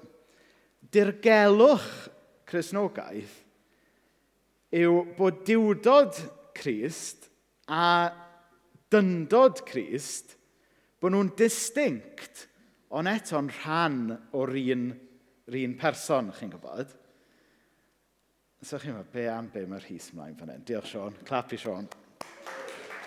dirgelwch 0.95 1.91
Cresnogaeth 2.47 3.41
yw 4.75 5.05
bod 5.19 5.45
diwdod 5.47 6.19
Christ 6.57 7.29
a 7.71 8.11
dyndod 8.91 9.63
Christ 9.69 10.35
bod 11.03 11.15
nhw'n 11.15 11.35
distinct, 11.39 12.47
ond 12.95 13.11
eto'n 13.11 13.51
rhan 13.61 13.99
o'r 14.35 14.55
un, 14.59 14.87
un 15.53 15.75
person, 15.79 16.31
chi'n 16.35 16.53
gwybod? 16.55 16.95
So 18.65 18.81
chi'n 18.81 18.97
meddwl, 18.97 19.13
be 19.13 19.27
am 19.29 19.51
be 19.53 19.67
mae'r 19.69 19.85
hys 19.91 20.09
mlaen 20.17 20.39
fan 20.39 20.55
hyn? 20.55 20.65
Diolch, 20.65 20.89
Sean. 20.95 21.17
Clap 21.29 21.53
i 21.53 21.59
Sean. 21.61 21.89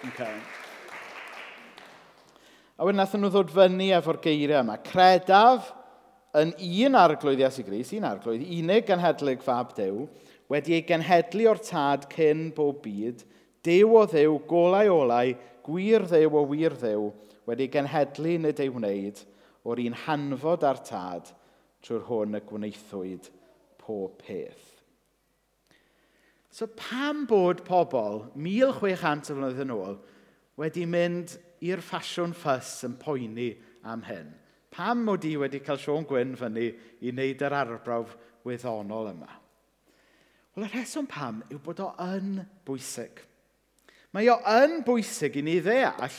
Okay. 0.06 0.36
A 2.78 2.86
wedyn 2.86 3.02
nath 3.02 3.16
nhw 3.18 3.32
ddod 3.34 3.50
fyny 3.56 3.90
efo'r 3.98 4.20
geiriau 4.22 4.62
yma. 4.62 4.78
Credaf 4.86 5.72
yn 6.38 6.52
un 6.86 7.00
arglwydd 7.00 7.42
Iesu 7.42 7.66
Gris, 7.66 7.96
un 7.98 8.06
arglwydd, 8.06 8.44
unig 8.60 8.86
gan 8.86 9.02
hedlyg 9.02 9.42
fab 9.42 9.74
Dew, 9.80 10.06
wedi 10.52 10.78
ei 10.78 10.86
genhedlu 10.88 11.50
o'r 11.52 11.62
tad 11.64 12.08
cyn 12.14 12.50
bob 12.56 12.82
byd, 12.86 13.26
Dew 13.68 13.98
o 14.00 14.06
ddew, 14.08 14.38
golau 14.48 14.94
olau, 14.94 15.34
gwir 15.66 16.06
ddew 16.08 16.38
o 16.40 16.44
wir 16.48 16.76
ddew, 16.80 17.10
wedi 17.50 17.68
genhedlu 17.72 18.38
nid 18.40 18.62
ei 18.64 18.72
wneud 18.72 19.20
o'r 19.68 19.82
un 19.84 19.98
hanfod 20.06 20.64
ar 20.68 20.80
tad 20.88 21.32
trwy'r 21.84 22.06
hwn 22.08 22.38
y 22.40 22.42
gwneithwyd 22.48 23.28
pob 23.82 24.16
peth. 24.22 24.78
So 26.52 26.70
pam 26.80 27.26
bod 27.30 27.66
pobl 27.68 28.24
1600 28.34 28.64
o 28.68 29.36
flynedd 29.36 29.60
yn 29.66 29.74
ôl 29.76 29.98
wedi 30.58 30.88
mynd 30.90 31.36
i'r 31.68 31.84
ffasiwn 31.84 32.34
ffys 32.38 32.72
yn 32.88 32.96
poeni 33.02 33.52
am 33.86 34.06
hyn? 34.08 34.32
Pam 34.74 35.04
mod 35.06 35.26
i 35.28 35.36
wedi 35.40 35.62
cael 35.66 35.80
Sion 35.82 36.08
Gwyn 36.08 36.38
fyny 36.40 36.70
i 37.02 37.12
wneud 37.12 37.44
yr 37.46 37.58
arbrawf 37.60 38.16
wyddonol 38.48 39.12
yma? 39.12 39.30
Wel, 40.58 40.66
y 40.66 40.72
rheswm 40.74 41.06
pam 41.06 41.44
yw 41.54 41.60
bod 41.62 41.84
o 41.86 41.92
yn 42.02 42.40
bwysig. 42.66 43.20
Mae 44.10 44.26
o 44.34 44.40
yn 44.50 44.80
bwysig 44.88 45.38
i 45.38 45.44
ni 45.46 45.60
ddeall 45.62 46.18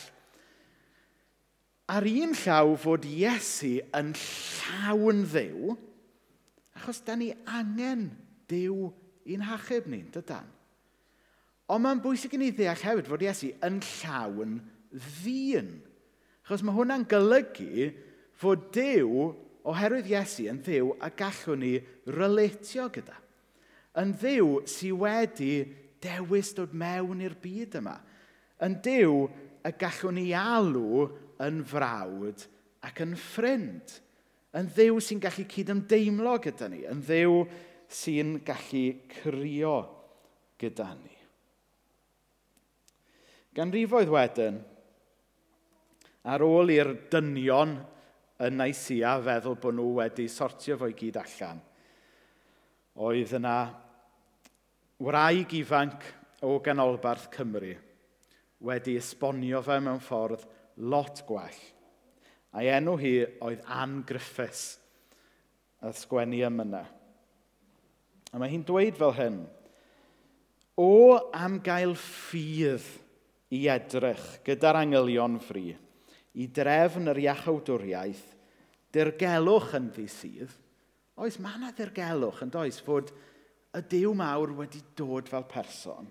ar 1.91 2.07
un 2.07 2.37
llaw 2.39 2.71
fod 2.79 3.03
Iesu 3.09 3.73
yn 3.99 4.13
llawn 4.15 5.25
ddew, 5.27 5.75
achos 6.79 7.03
da 7.03 7.19
ni 7.19 7.33
angen 7.51 8.07
dew 8.47 8.87
i'n 9.27 9.43
hachub 9.43 9.91
ni, 9.91 10.05
dydan. 10.07 10.47
Ond 11.67 11.83
mae'n 11.83 11.99
bwysig 12.07 12.39
i 12.39 12.39
ni 12.39 12.53
ddeall 12.55 12.87
hefyd 12.87 13.11
fod 13.11 13.27
Iesu 13.27 13.51
yn 13.67 13.83
llawn 13.91 14.59
ddyn. 15.19 15.79
Achos 16.47 16.63
mae 16.63 16.79
hwnna'n 16.79 17.09
golygu 17.11 17.91
fod 18.39 18.69
Dyw, 18.71 19.33
oherwydd 19.67 20.07
Iesu, 20.15 20.47
yn 20.47 20.63
ddew 20.63 20.95
a 21.03 21.11
gallwn 21.11 21.65
ni 21.65 21.79
relatio 22.07 22.87
gyda. 22.87 23.25
Yn 23.97 24.13
ddiw 24.13 24.59
sydd 24.69 24.99
wedi 25.01 25.53
dewis 26.03 26.53
dod 26.57 26.75
mewn 26.77 27.23
i'r 27.25 27.35
byd 27.41 27.79
yma. 27.81 27.95
Yn 28.65 28.77
diw 28.85 29.25
y 29.65 29.73
gallwn 29.81 30.19
ni 30.19 30.29
alw 30.37 31.07
yn 31.43 31.63
frawd 31.67 32.45
ac 32.85 33.01
yn 33.03 33.15
ffrind. 33.17 33.95
Yn 34.55 34.69
ddiw 34.73 34.99
sy'n 35.03 35.21
gallu 35.23 35.45
cydymdeimlo 35.49 36.37
gyda 36.43 36.69
ni. 36.71 36.83
Yn 36.89 37.01
ddiw 37.05 37.43
sy'n 37.89 38.37
gallu 38.45 38.85
crio 39.19 39.77
gyda 40.61 40.91
ni. 40.97 41.15
Gan 43.57 43.73
rifoedd 43.73 44.11
wedyn, 44.13 44.59
ar 46.29 46.43
ôl 46.45 46.69
i'r 46.71 46.91
dynion 47.11 47.73
yn 48.45 48.59
Naisia 48.59 49.15
feddwl 49.23 49.57
bod 49.59 49.75
nhw 49.75 49.87
wedi 49.97 50.27
sortio 50.31 50.77
fo'i 50.79 50.93
gyd 50.95 51.17
allan, 51.19 51.59
oedd 52.99 53.31
yna 53.39 53.57
wraig 54.99 55.53
ifanc 55.55 56.03
o 56.43 56.57
ganolbarth 56.63 57.29
Cymru 57.31 57.71
wedi 58.67 58.97
esbonio 58.99 59.61
fe 59.63 59.77
mewn 59.79 60.01
ffordd 60.03 60.43
lot 60.91 61.21
gwell. 61.27 61.61
A'i 62.51 62.67
enw 62.73 62.97
hi 62.99 63.13
oedd 63.45 63.63
Anne 63.71 64.03
Griffiths, 64.07 64.79
a 65.79 65.93
sgwennu 65.95 66.41
ymyna. 66.43 66.83
A 68.33 68.39
mae 68.41 68.51
hi'n 68.51 68.65
dweud 68.67 68.97
fel 68.99 69.15
hyn, 69.15 69.39
O 70.79 71.19
am 71.35 71.57
gael 71.59 71.91
ffydd 71.99 72.85
i 73.51 73.65
edrych 73.67 74.37
gyda'r 74.47 74.77
angylion 74.79 75.35
fri, 75.43 75.73
i 76.39 76.45
drefn 76.55 77.11
yr 77.11 77.19
iachawdwriaeth, 77.25 78.23
dirgelwch 78.95 79.73
yn 79.75 79.89
ddi 79.91 80.05
sydd, 80.11 80.53
Oes, 81.19 81.35
mae 81.43 81.57
yna 81.57 81.73
ddirgelwch 81.75 82.39
yn 82.45 82.51
does 82.53 82.77
fod 82.83 83.09
y 83.75 83.81
Dyw 83.91 84.13
mawr 84.15 84.53
wedi 84.55 84.79
dod 84.95 85.27
fel 85.27 85.43
person. 85.51 86.07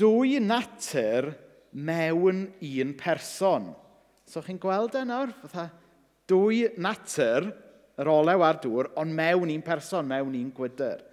Dwy 0.00 0.40
natur 0.42 1.30
mewn 1.70 2.48
un 2.50 2.94
person. 2.98 3.68
So 4.26 4.42
chi'n 4.42 4.58
gweld 4.58 4.96
e 4.98 5.04
nawr? 5.06 5.30
Fytha, 5.44 5.68
dwy 6.30 6.64
natur, 6.82 7.50
yr 8.00 8.10
olew 8.10 8.42
a'r 8.46 8.58
dŵr, 8.64 8.90
ond 8.98 9.14
mewn 9.14 9.52
un 9.54 9.62
person, 9.62 10.08
mewn 10.08 10.34
un 10.38 10.50
gwydr. 10.56 11.04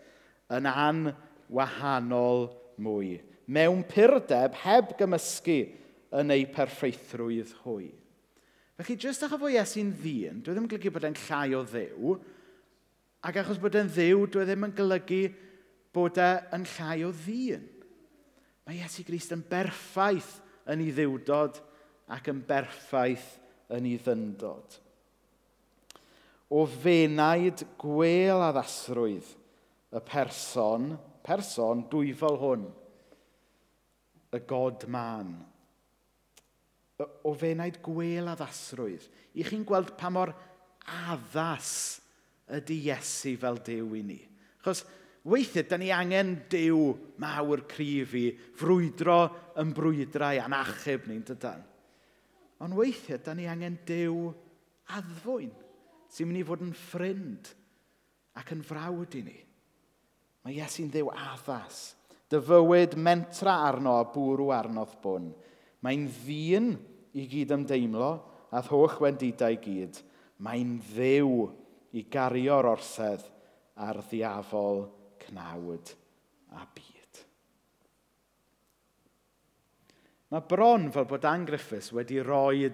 Yn 0.57 0.69
an 0.71 1.11
wahanol 1.53 2.47
mwy. 2.81 3.19
Mewn 3.47 3.83
purdeb 3.87 4.57
heb 4.63 4.95
gymysgu 4.97 5.59
yn 6.17 6.33
ei 6.33 6.47
perfeithrwydd 6.49 7.53
hwy. 7.65 7.91
Felly, 8.77 8.97
jyst 8.97 9.25
achos 9.25 9.41
fo 9.41 9.49
Iesu'n 9.51 9.93
ddyn, 9.97 10.41
dwi 10.41 10.53
ddim 10.53 10.65
yn 10.65 10.71
golygu 10.71 10.93
bod 10.93 11.07
e'n 11.07 11.21
llai 11.25 11.53
o 11.57 11.63
ddew, 11.65 12.17
Ac 13.25 13.41
achos 13.41 13.59
bod 13.61 13.75
e'n 13.77 13.89
ddiw, 13.89 14.25
dwi 14.29 14.43
e 14.43 14.47
ddim 14.47 14.67
yn 14.67 14.75
golygu 14.77 15.23
bod 15.95 16.19
e'n 16.21 16.67
llai 16.75 17.01
o 17.07 17.11
ddyn. 17.23 17.65
Mae 18.67 18.81
Iesu 18.81 19.05
Grist 19.07 19.33
yn 19.33 19.45
berffaith 19.47 20.37
yn 20.69 20.83
ei 20.83 20.93
ddiwdod 20.93 21.61
ac 22.13 22.29
yn 22.31 22.43
berffaith 22.47 23.29
yn 23.73 23.87
ei 23.89 23.97
ddyndod. 24.03 24.77
O 26.47 26.63
fenaid 26.69 27.65
gwel 27.79 28.43
a 28.43 28.53
ddasrwydd 28.55 29.33
y 29.91 30.01
person, 30.07 30.93
person 31.25 31.83
dwyfol 31.91 32.39
hwn, 32.39 32.65
y 34.35 34.39
god 34.47 34.85
man. 34.91 35.33
O 37.23 37.33
fenaid 37.37 37.81
gwel 37.83 38.29
a 38.31 38.35
ddasrwydd. 38.39 39.07
I 39.35 39.43
chi'n 39.47 39.65
gweld 39.67 39.95
pa 39.99 40.11
mor 40.13 40.31
addas 41.11 41.99
ydy 42.55 42.79
Iesu 42.87 43.35
fel 43.39 43.59
Dyw 43.65 43.97
i 43.99 44.03
ni. 44.05 44.19
Chos 44.63 44.83
weithiau, 45.27 45.67
da 45.67 45.79
ni 45.79 45.91
angen 45.91 46.35
Dyw 46.51 46.93
mawr 47.21 47.65
cryf 47.69 48.15
i 48.17 48.25
frwydro 48.59 49.19
yn 49.59 49.73
brwydrau 49.75 50.41
a'n 50.43 50.55
achub 50.55 51.07
ni'n 51.09 51.25
dydan. 51.27 51.63
Ond 52.63 52.77
weithiau, 52.77 53.19
da 53.23 53.35
ni 53.37 53.47
angen 53.49 53.79
Dyw 53.87 54.29
addfwyn 54.97 55.51
sy'n 56.11 56.29
mynd 56.29 56.41
i 56.41 56.47
fod 56.47 56.63
yn 56.63 56.73
ffrind 56.75 57.51
ac 58.39 58.53
yn 58.55 58.63
frawd 58.65 59.17
i 59.19 59.23
ni. 59.25 59.37
Mae 60.45 60.59
Iesu'n 60.61 60.91
ddew 60.93 61.11
addas. 61.11 61.91
Dy 62.31 62.39
fywyd 62.43 62.95
mentra 62.99 63.57
arno 63.67 63.97
a 63.99 64.05
bwrw 64.11 64.51
arnodd 64.55 64.97
bwn. 65.03 65.31
Mae'n 65.83 66.07
ddyn 66.21 66.73
i 67.17 67.25
gyd 67.29 67.53
ymdeimlo 67.55 68.11
a 68.51 68.61
holl 68.69 68.95
wendidau 69.03 69.55
i 69.55 69.59
gyd. 69.63 69.99
Mae'n 70.43 70.77
ddew 70.93 71.47
i 71.95 72.03
gario'r 72.11 72.67
orsedd 72.73 73.23
ar 73.87 74.01
ddiafol 74.09 74.85
cnawd 75.23 75.93
a 76.57 76.65
byd. 76.65 77.21
Mae 80.27 80.43
bron 80.49 80.89
fel 80.91 81.07
bod 81.07 81.23
Dan 81.23 81.45
Griffiths 81.47 81.93
wedi 81.95 82.19
rhoi 82.19 82.67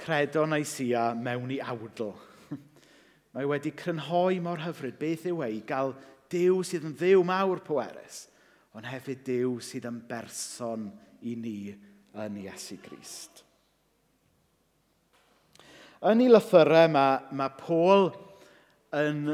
credo 0.00 0.46
Naisia 0.46 1.10
mewn 1.14 1.52
i 1.54 1.60
awdl. 1.62 2.14
Mae 3.34 3.46
wedi 3.46 3.74
crynhoi 3.76 4.40
mor 4.42 4.62
hyfryd 4.64 4.98
beth 4.98 5.28
yw 5.30 5.44
ei 5.46 5.60
gael 5.66 5.94
Dyw 6.30 6.60
sydd 6.62 6.84
yn 6.86 6.94
ddew 6.94 7.24
mawr 7.26 7.58
pwerus, 7.66 8.28
ond 8.78 8.86
hefyd 8.86 9.24
Dyw 9.26 9.56
sydd 9.66 9.88
yn 9.90 9.96
berson 10.06 10.84
i 11.26 11.34
ni 11.34 11.72
yn 12.14 12.36
Iesu 12.38 12.78
Grist 12.84 13.42
yn 16.08 16.22
ei 16.24 16.32
lythyrau 16.32 16.88
mae, 16.94 17.20
mae 17.36 17.52
Paul 17.60 18.08
yn 18.96 19.26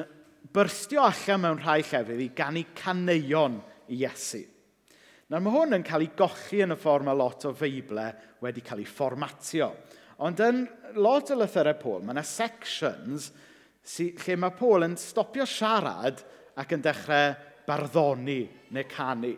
byrstio 0.56 1.04
allan 1.06 1.42
mewn 1.44 1.62
rhai 1.62 1.82
llefydd 1.86 2.22
i 2.24 2.32
gannu 2.36 2.64
caneuon 2.76 3.60
i 3.92 4.00
Iesu. 4.00 4.42
Nawr 5.30 5.42
mae 5.42 5.54
hwn 5.54 5.78
yn 5.78 5.84
cael 5.86 6.06
ei 6.06 6.12
gochi 6.18 6.62
yn 6.64 6.74
y 6.74 6.78
ffordd 6.78 7.06
mae 7.06 7.18
lot 7.18 7.46
o 7.48 7.52
feiblau 7.54 8.42
wedi 8.42 8.64
cael 8.66 8.82
ei 8.82 8.88
fformatio. 8.90 9.70
Ond 10.26 10.42
yn 10.42 10.62
lot 11.02 11.30
o 11.30 11.38
lythyrau 11.38 11.78
Paul, 11.78 12.02
mae 12.02 12.16
yna 12.16 12.24
sections 12.26 13.28
sy, 13.86 14.12
lle 14.24 14.36
mae 14.40 14.54
Paul 14.58 14.86
yn 14.86 14.96
stopio 14.98 15.46
siarad 15.46 16.22
ac 16.58 16.72
yn 16.74 16.82
dechrau 16.82 17.34
barddoni 17.66 18.40
neu 18.74 18.88
canu. 18.90 19.34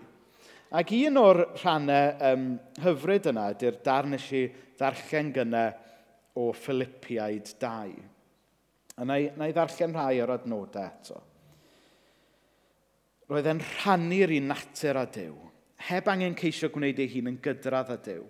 Ac 0.79 0.93
un 0.93 1.21
o'r 1.21 1.43
rhannau 1.59 2.09
um, 2.31 2.49
hyfryd 2.85 3.31
yna 3.33 3.47
ydy'r 3.55 3.79
darn 3.85 4.13
nes 4.13 4.27
i 4.37 4.43
ddarllen 4.79 5.33
gynnau 5.37 5.77
o 6.39 6.53
Philippiaid 6.53 7.55
2. 7.59 7.99
A 8.99 9.07
na 9.07 9.19
i, 9.19 9.29
na 9.39 9.49
i 9.49 9.55
ddarllen 9.55 9.95
rhai 9.95 10.21
o'r 10.23 10.35
adnodau 10.37 10.87
eto. 10.87 11.19
Roedd 13.29 13.51
e'n 13.51 13.61
rhannu'r 13.61 14.33
un 14.39 14.49
natur 14.55 14.99
a 15.03 15.05
Dyw, 15.13 15.35
heb 15.91 16.09
angen 16.09 16.37
ceisio 16.39 16.71
gwneud 16.73 17.01
ei 17.03 17.11
hun 17.13 17.31
yn 17.33 17.41
gydradd 17.45 17.93
a 17.93 17.99
Dyw, 18.07 18.25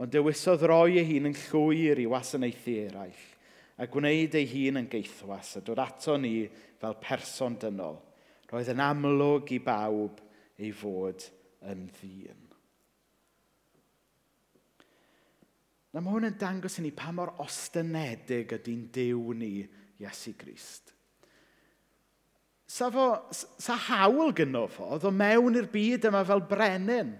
ond 0.00 0.12
dewisodd 0.12 0.64
roi 0.66 0.98
ei 0.98 1.06
hun 1.12 1.30
yn 1.30 1.38
llwyr 1.44 2.02
i 2.02 2.08
wasanaethu 2.10 2.74
eraill, 2.88 3.22
a 3.78 3.86
gwneud 3.90 4.34
ei 4.38 4.48
hun 4.50 4.82
yn 4.82 4.90
geithwas 4.90 5.54
a 5.60 5.62
dod 5.64 5.82
ato 5.82 6.16
ni 6.18 6.48
fel 6.80 6.98
person 7.02 7.58
dynol. 7.60 8.00
Roedd 8.50 8.72
yn 8.74 8.82
amlwg 8.84 9.54
i 9.54 9.60
bawb 9.62 10.20
ei 10.58 10.72
fod 10.74 11.28
yn 11.70 11.86
ddyn. 12.00 12.43
Na 15.94 16.02
mae 16.02 16.16
hwn 16.16 16.26
yn 16.26 16.38
dangos 16.40 16.80
i 16.80 16.82
ni 16.82 16.90
pa 16.90 17.12
mor 17.14 17.36
ostynedig 17.44 18.50
ydy'n 18.56 18.88
dew 18.94 19.30
ni 19.38 19.52
Iesu 20.02 20.32
Grist. 20.34 20.90
Sa, 22.66 22.88
fo, 22.90 23.04
sa 23.30 23.76
hawl 23.78 24.32
gyno 24.34 24.64
fo, 24.72 24.96
ddo 24.98 25.12
mewn 25.14 25.60
i'r 25.60 25.68
byd 25.70 26.08
yma 26.10 26.24
fel 26.26 26.42
brenin, 26.50 27.12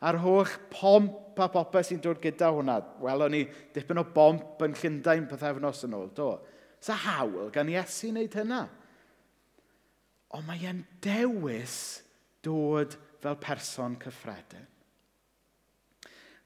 a'r 0.00 0.16
holl 0.22 0.48
pomp 0.72 1.36
a 1.36 1.50
popeth 1.52 1.90
sy'n 1.90 2.00
dod 2.00 2.22
gyda 2.22 2.48
hwnna. 2.54 2.78
Wel, 3.04 3.26
o'n 3.26 3.36
i 3.36 3.42
dipyn 3.76 4.00
o 4.00 4.06
bomp 4.16 4.62
yn 4.64 4.76
Llundain 4.80 5.28
pethefnos 5.28 5.84
yn 5.84 5.96
ôl, 5.98 6.08
do. 6.16 6.30
Sa 6.80 6.96
hawl 7.04 7.50
gan 7.52 7.68
Iesu 7.68 8.08
wneud 8.08 8.40
hynna. 8.40 8.64
Ond 10.32 10.48
mae 10.48 10.64
e'n 10.70 10.80
dewis 11.04 11.76
dod 12.44 12.96
fel 13.20 13.36
person 13.42 14.00
cyffredin 14.00 14.64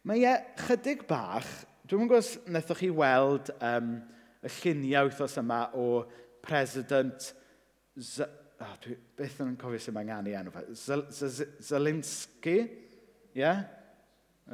mae 0.08 0.24
e 0.24 0.34
chydig 0.64 1.04
bach, 1.08 1.48
dwi'n 1.88 2.06
gwybod 2.08 2.22
os 2.22 2.32
wnaethoch 2.46 2.80
chi 2.80 2.88
weld 2.94 3.50
um, 3.60 3.96
y 4.40 4.52
lluniau 4.58 5.10
wythnos 5.10 5.36
yma 5.42 5.62
o 5.76 5.88
President 6.44 7.32
Z 7.98 8.28
oh, 8.62 8.74
dwi 8.82 8.96
beth 9.18 9.40
yn 9.44 9.56
cofio 9.58 9.80
sy'n 9.82 9.96
mae'n 9.96 10.14
anu 10.16 10.34
enw 10.38 10.54
fe. 10.54 10.64
Zelensky? 11.66 12.56
Ie? 12.58 13.42
Yeah? 13.42 13.62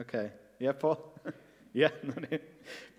OK. 0.00 0.14
Ie, 0.18 0.66
yeah, 0.66 0.76
Paul? 0.80 0.98
Ie, 1.30 1.84
yeah, 1.84 2.20
ni. 2.24 2.40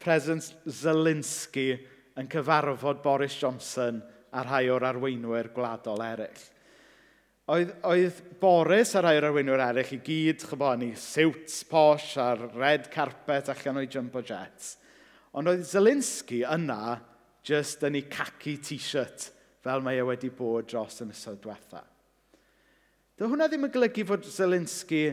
President 0.01 0.45
Zelensky 0.69 1.71
yn 2.15 2.29
cyfarfod 2.31 3.01
Boris 3.03 3.35
Johnson 3.41 3.99
a 4.35 4.43
rhai 4.45 4.67
o'r 4.71 4.85
arweinwyr 4.91 5.51
gwladol 5.55 6.03
eraill. 6.05 6.45
Oedd, 7.45 7.75
oedd 7.85 8.19
Boris 8.41 8.95
a 8.97 9.03
rhai 9.05 9.19
o'r 9.19 9.27
arweinwyr 9.27 9.61
eraill 9.67 9.91
i 9.93 9.99
gyd, 10.01 10.41
chybo, 10.49 10.71
ni 10.81 10.95
siwts 10.97 11.59
posh 11.69 12.15
a'r 12.17 12.39
red 12.55 12.87
carpet 12.93 13.51
allan 13.53 13.83
o'i 13.83 13.89
jumbo 13.91 14.23
jets. 14.25 14.71
Ond 15.37 15.51
oedd 15.51 15.61
Zelinski 15.69 16.41
yna 16.41 16.95
just 17.45 17.85
yn 17.85 17.99
ei 17.99 18.07
khaki 18.09 18.55
t-shirt 18.65 19.27
fel 19.61 19.85
mae 19.85 20.01
e 20.01 20.07
wedi 20.09 20.31
bod 20.33 20.71
dros 20.71 20.97
yn 21.05 21.13
ysod 21.13 21.37
diwetha. 21.43 21.83
Dy 23.15 23.29
hwnna 23.29 23.45
ddim 23.51 23.69
yn 23.69 23.75
golygu 23.77 24.07
fod 24.09 24.25
Zelinski 24.25 25.05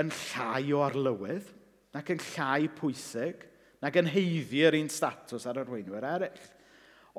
yn 0.00 0.16
llai 0.22 0.72
o 0.72 0.80
arlywydd, 0.86 1.52
nac 1.92 2.08
yn 2.16 2.24
llai 2.32 2.72
pwysig, 2.72 3.44
nac 3.84 4.00
yn 4.00 4.08
heiddio'r 4.16 4.80
un 4.80 4.88
statws 4.92 5.44
ar 5.44 5.60
arweinwyr 5.60 6.08
eraill. 6.08 6.52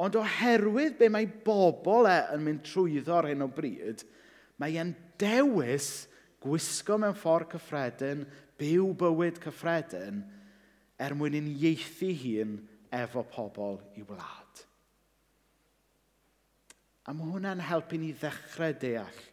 Ond 0.02 0.18
oherwydd 0.18 0.98
be 0.98 1.14
mae 1.14 1.30
bobl 1.46 2.10
e 2.10 2.20
yn 2.34 2.46
mynd 2.46 2.66
trwyddo 2.66 3.22
ar 3.22 3.30
hyn 3.30 3.46
o 3.46 3.54
bryd, 3.54 4.02
mae 4.62 4.78
e'n 4.82 4.94
dewis 5.22 6.08
gwisgo 6.44 6.98
mewn 7.02 7.18
ffordd 7.18 7.54
cyffredin, 7.56 8.26
byw 8.58 8.92
bywyd 8.98 9.40
cyffredin, 9.44 10.24
er 10.98 11.14
mwyn 11.18 11.38
i'n 11.38 11.52
ieithu 11.54 12.12
hun 12.24 12.58
efo 12.94 13.24
pobl 13.30 13.78
i 13.98 14.06
wlad. 14.08 14.64
A 17.08 17.14
mae 17.16 17.30
hwnna'n 17.32 17.64
helpu 17.64 18.00
ni 18.02 18.12
ddechrau 18.16 18.74
deall 18.82 19.24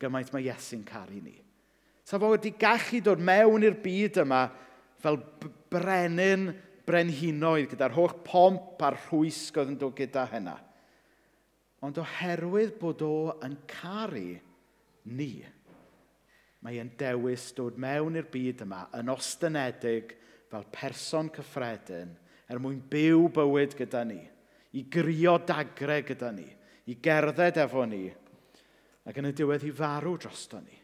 gymaint 0.00 0.30
mae 0.32 0.44
Iesu'n 0.46 0.84
caru 0.86 1.18
ni. 1.18 1.34
Sa 2.06 2.20
fo 2.22 2.30
wedi 2.30 2.52
gallu 2.60 3.00
dod 3.02 3.22
mewn 3.24 3.64
i'r 3.66 3.78
byd 3.82 4.20
yma 4.22 4.44
fel 5.02 5.18
brenin 5.72 6.52
brenhinoedd 6.86 7.72
gyda'r 7.72 7.96
holl 7.96 8.14
pomp 8.26 8.82
a'r 8.86 8.98
rhwysg 9.08 9.58
oedd 9.58 9.72
yn 9.72 9.80
dod 9.80 9.96
gyda 9.98 10.26
hynna. 10.30 10.54
Ond 11.82 11.98
oherwydd 11.98 12.76
bod 12.78 13.02
o 13.02 13.16
yn 13.44 13.56
caru 13.70 14.36
ni. 15.06 15.44
Mae 16.64 16.80
e'n 16.82 16.92
dewis 16.98 17.50
dod 17.56 17.78
mewn 17.78 18.18
i'r 18.18 18.28
byd 18.32 18.64
yma 18.66 18.86
yn 18.98 19.12
ostynedig 19.12 20.16
fel 20.50 20.66
person 20.72 21.30
cyffredin 21.34 22.14
er 22.50 22.60
mwyn 22.62 22.80
byw 22.90 23.26
bywyd 23.34 23.74
gyda 23.78 24.04
ni, 24.06 24.20
i 24.78 24.84
grio 24.90 25.36
dagre 25.46 26.00
gyda 26.06 26.30
ni, 26.34 26.46
i 26.86 26.96
gerdded 27.02 27.58
efo 27.62 27.84
ni, 27.88 28.04
ac 29.06 29.18
yn 29.18 29.30
y 29.30 29.34
diwedd 29.36 29.66
i 29.66 29.72
farw 29.74 30.14
drosto 30.20 30.60
ni, 30.62 30.78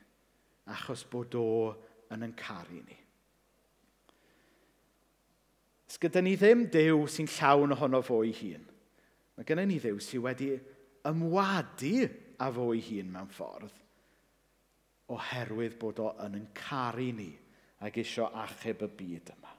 achos 0.74 1.04
bod 1.10 1.34
o 1.38 1.46
yn 2.14 2.26
yn 2.26 2.34
caru 2.38 2.82
ni. 2.82 2.98
Os 5.90 5.98
gyda 6.00 6.22
ni 6.24 6.34
ddim 6.40 6.66
dew 6.72 7.04
sy'n 7.10 7.30
llawn 7.38 7.74
ohono 7.74 8.00
fo 8.06 8.22
ei 8.24 8.32
hun, 8.38 8.64
mae 9.36 9.46
gennym 9.48 9.70
ni 9.70 9.78
ddew 9.82 9.98
sydd 10.02 10.24
wedi 10.24 10.50
ymwadu 11.10 12.06
a 12.40 12.48
fo 12.54 12.70
ei 12.72 12.82
hun 12.86 13.10
mewn 13.12 13.30
ffordd 13.34 13.81
oherwydd 15.16 15.78
bod 15.80 16.00
o 16.02 16.12
yn 16.24 16.38
yn 16.40 16.46
caru 16.56 17.10
ni 17.16 17.32
ac 17.82 17.98
eisiau 18.02 18.30
achub 18.44 18.86
y 18.86 18.90
byd 18.98 19.32
yma. 19.34 19.50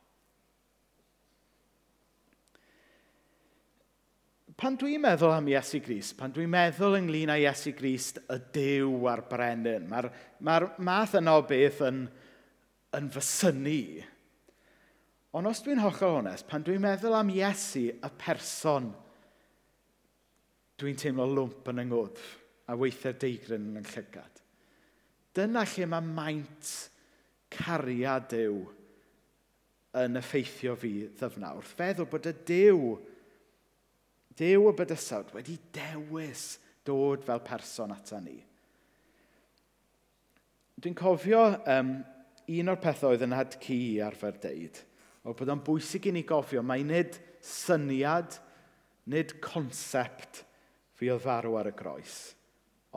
Pan 4.59 4.77
dwi'n 4.77 5.01
meddwl 5.01 5.33
am 5.33 5.47
Iesu 5.49 5.79
Grist, 5.83 6.13
pan 6.19 6.31
dwi'n 6.31 6.51
meddwl 6.53 6.99
ynglyn 6.99 7.31
â 7.33 7.39
Iesu 7.41 7.73
Grist, 7.75 8.19
y 8.29 8.37
dew 8.53 9.07
a'r 9.09 9.23
brenin, 9.27 9.87
mae'r 9.89 10.11
ma 10.45 10.59
math 10.77 11.15
yna 11.17 11.33
o 11.39 11.45
beth 11.49 11.81
yn, 11.87 12.03
yn 12.93 13.09
fysynu. 13.11 14.03
Ond 15.33 15.49
os 15.49 15.63
dwi'n 15.65 15.81
hollol 15.81 16.19
honest, 16.19 16.45
pan 16.47 16.63
dwi'n 16.63 16.83
meddwl 16.85 17.17
am 17.17 17.33
Iesu, 17.33 17.87
y 17.97 18.11
person, 18.21 18.91
dwi'n 20.77 21.01
teimlo 21.01 21.25
lwmp 21.33 21.73
yn 21.73 21.83
yng 21.87 21.97
a 22.69 22.77
weithiau 22.77 23.17
deigryn 23.19 23.73
yn 23.81 23.89
llygad. 23.89 24.32
Dyna 25.33 25.63
lle 25.65 25.89
mae 25.89 26.05
maint 26.05 26.71
cariad 27.53 28.29
Dyw 28.33 28.61
yn 30.03 30.17
effeithio 30.17 30.75
fi 30.79 30.93
ddyfna. 31.17 31.53
Wrth 31.57 31.75
feddwl 31.77 32.09
bod 32.09 32.29
y 32.29 32.33
dew, 32.47 32.95
dew 34.37 34.69
y 34.69 34.73
bydysawd 34.77 35.33
wedi 35.35 35.59
dewis 35.73 36.57
dod 36.85 37.25
fel 37.25 37.43
person 37.45 37.93
ata 37.93 38.19
ni. 38.21 38.39
Dwi'n 40.83 40.97
cofio 40.97 41.45
um, 41.69 41.93
un 42.51 42.73
o'r 42.73 42.81
pethau 42.81 43.13
oedd 43.13 43.23
yn 43.23 43.37
had 43.37 43.55
cu 43.63 43.77
arfer 44.03 44.35
deud, 44.43 44.81
o 45.23 45.31
bod 45.37 45.53
o'n 45.53 45.61
bwysig 45.63 46.09
i 46.09 46.15
ni 46.15 46.25
gofio, 46.27 46.63
mae 46.65 46.83
nid 46.83 47.15
syniad, 47.43 48.35
nid 49.07 49.37
concept 49.43 50.43
fi 50.97 51.13
oedd 51.13 51.23
farw 51.23 51.55
ar 51.59 51.69
y 51.71 51.75
groes, 51.77 52.17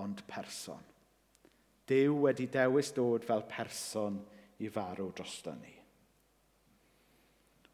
ond 0.03 0.25
person. 0.31 0.83
Dyw 1.87 2.17
wedi 2.25 2.49
dewis 2.51 2.91
dod 2.95 3.25
fel 3.27 3.45
person 3.51 4.19
i 4.59 4.71
farw 4.73 5.11
drosto 5.15 5.55
ni. 5.55 5.75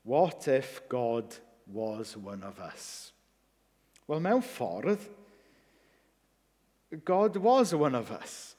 What 0.05 0.49
if 0.49 0.83
God 0.89 1.35
was 1.67 2.17
one 2.17 2.43
of 2.43 2.59
us? 2.61 3.13
Wel, 4.07 4.21
mewn 4.21 4.43
ffordd, 4.43 5.01
God 7.05 7.37
was 7.37 7.75
one 7.75 7.95
of 7.95 8.11
us. 8.11 8.57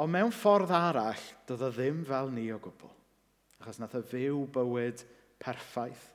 Ond 0.00 0.14
mewn 0.14 0.32
ffordd 0.32 0.72
arall, 0.72 1.20
doedd 1.46 1.66
o 1.66 1.68
ddim 1.74 2.00
fel 2.08 2.32
ni 2.32 2.48
o 2.50 2.58
gwbl. 2.62 2.90
Achos 3.60 3.78
nath 3.82 3.98
o 3.98 4.02
fyw 4.02 4.46
bywyd 4.54 5.04
perffaith. 5.42 6.06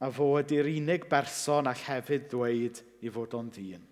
A 0.00 0.08
fo 0.08 0.32
ydy'r 0.40 0.70
unig 0.72 1.04
berson 1.10 1.68
all 1.68 1.84
hefyd 1.84 2.30
ddweud 2.32 2.80
i 3.04 3.12
fod 3.12 3.36
o'n 3.36 3.52
ddyn. 3.52 3.84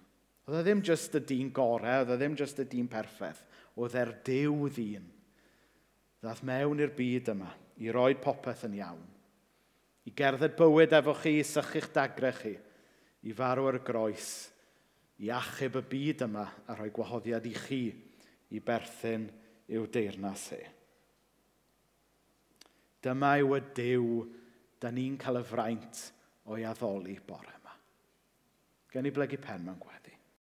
Oedd 0.48 0.62
e 0.62 0.64
ddim 0.64 0.80
jyst 0.80 1.12
y 1.18 1.20
dyn 1.28 1.50
gorau, 1.52 2.06
oedd 2.06 2.14
e 2.14 2.16
ddim 2.16 2.36
jyst 2.40 2.62
y 2.62 2.64
dyn 2.72 2.88
perffaith. 2.88 3.42
Oedd 3.76 3.96
e'r 4.00 4.14
dew 4.24 4.70
ddyn. 4.72 5.04
Ddath 6.24 6.40
mewn 6.48 6.80
i'r 6.80 6.94
byd 6.96 7.28
yma 7.34 7.50
i 7.84 7.92
roi 7.92 8.14
popeth 8.18 8.64
yn 8.66 8.78
iawn. 8.80 9.04
I 10.08 10.14
gerdded 10.16 10.56
bywyd 10.56 10.96
efo 10.96 11.12
chi 11.20 11.36
i 11.38 11.44
sychu'ch 11.44 11.90
dagre 11.92 12.32
chi. 12.32 12.54
I 13.28 13.34
farw 13.36 13.68
ar 13.68 13.76
y 13.76 13.82
groes. 13.84 14.32
I 15.20 15.28
achub 15.36 15.76
y 15.82 15.84
byd 15.92 16.24
yma 16.24 16.46
a 16.64 16.78
rhoi 16.78 16.88
gwahoddiad 16.96 17.46
i 17.50 17.52
chi 17.52 17.82
i 18.56 18.64
berthyn 18.64 19.28
i'w 19.68 19.84
deyrnas 19.92 20.48
hi. 20.54 20.64
Dyma 23.04 23.36
yw 23.42 23.52
y 23.58 23.62
dew 23.76 24.22
da 24.80 24.90
ni'n 24.94 25.20
cael 25.20 25.42
y 25.42 25.44
fraint 25.46 26.04
o'i 26.48 26.64
addoli 26.64 27.18
bore 27.26 27.52
yma. 27.52 27.74
Gen 28.94 29.10
i 29.10 29.12
blygu 29.12 29.38
pen 29.42 29.66
mewn 29.66 29.82
gweddi. 29.82 30.07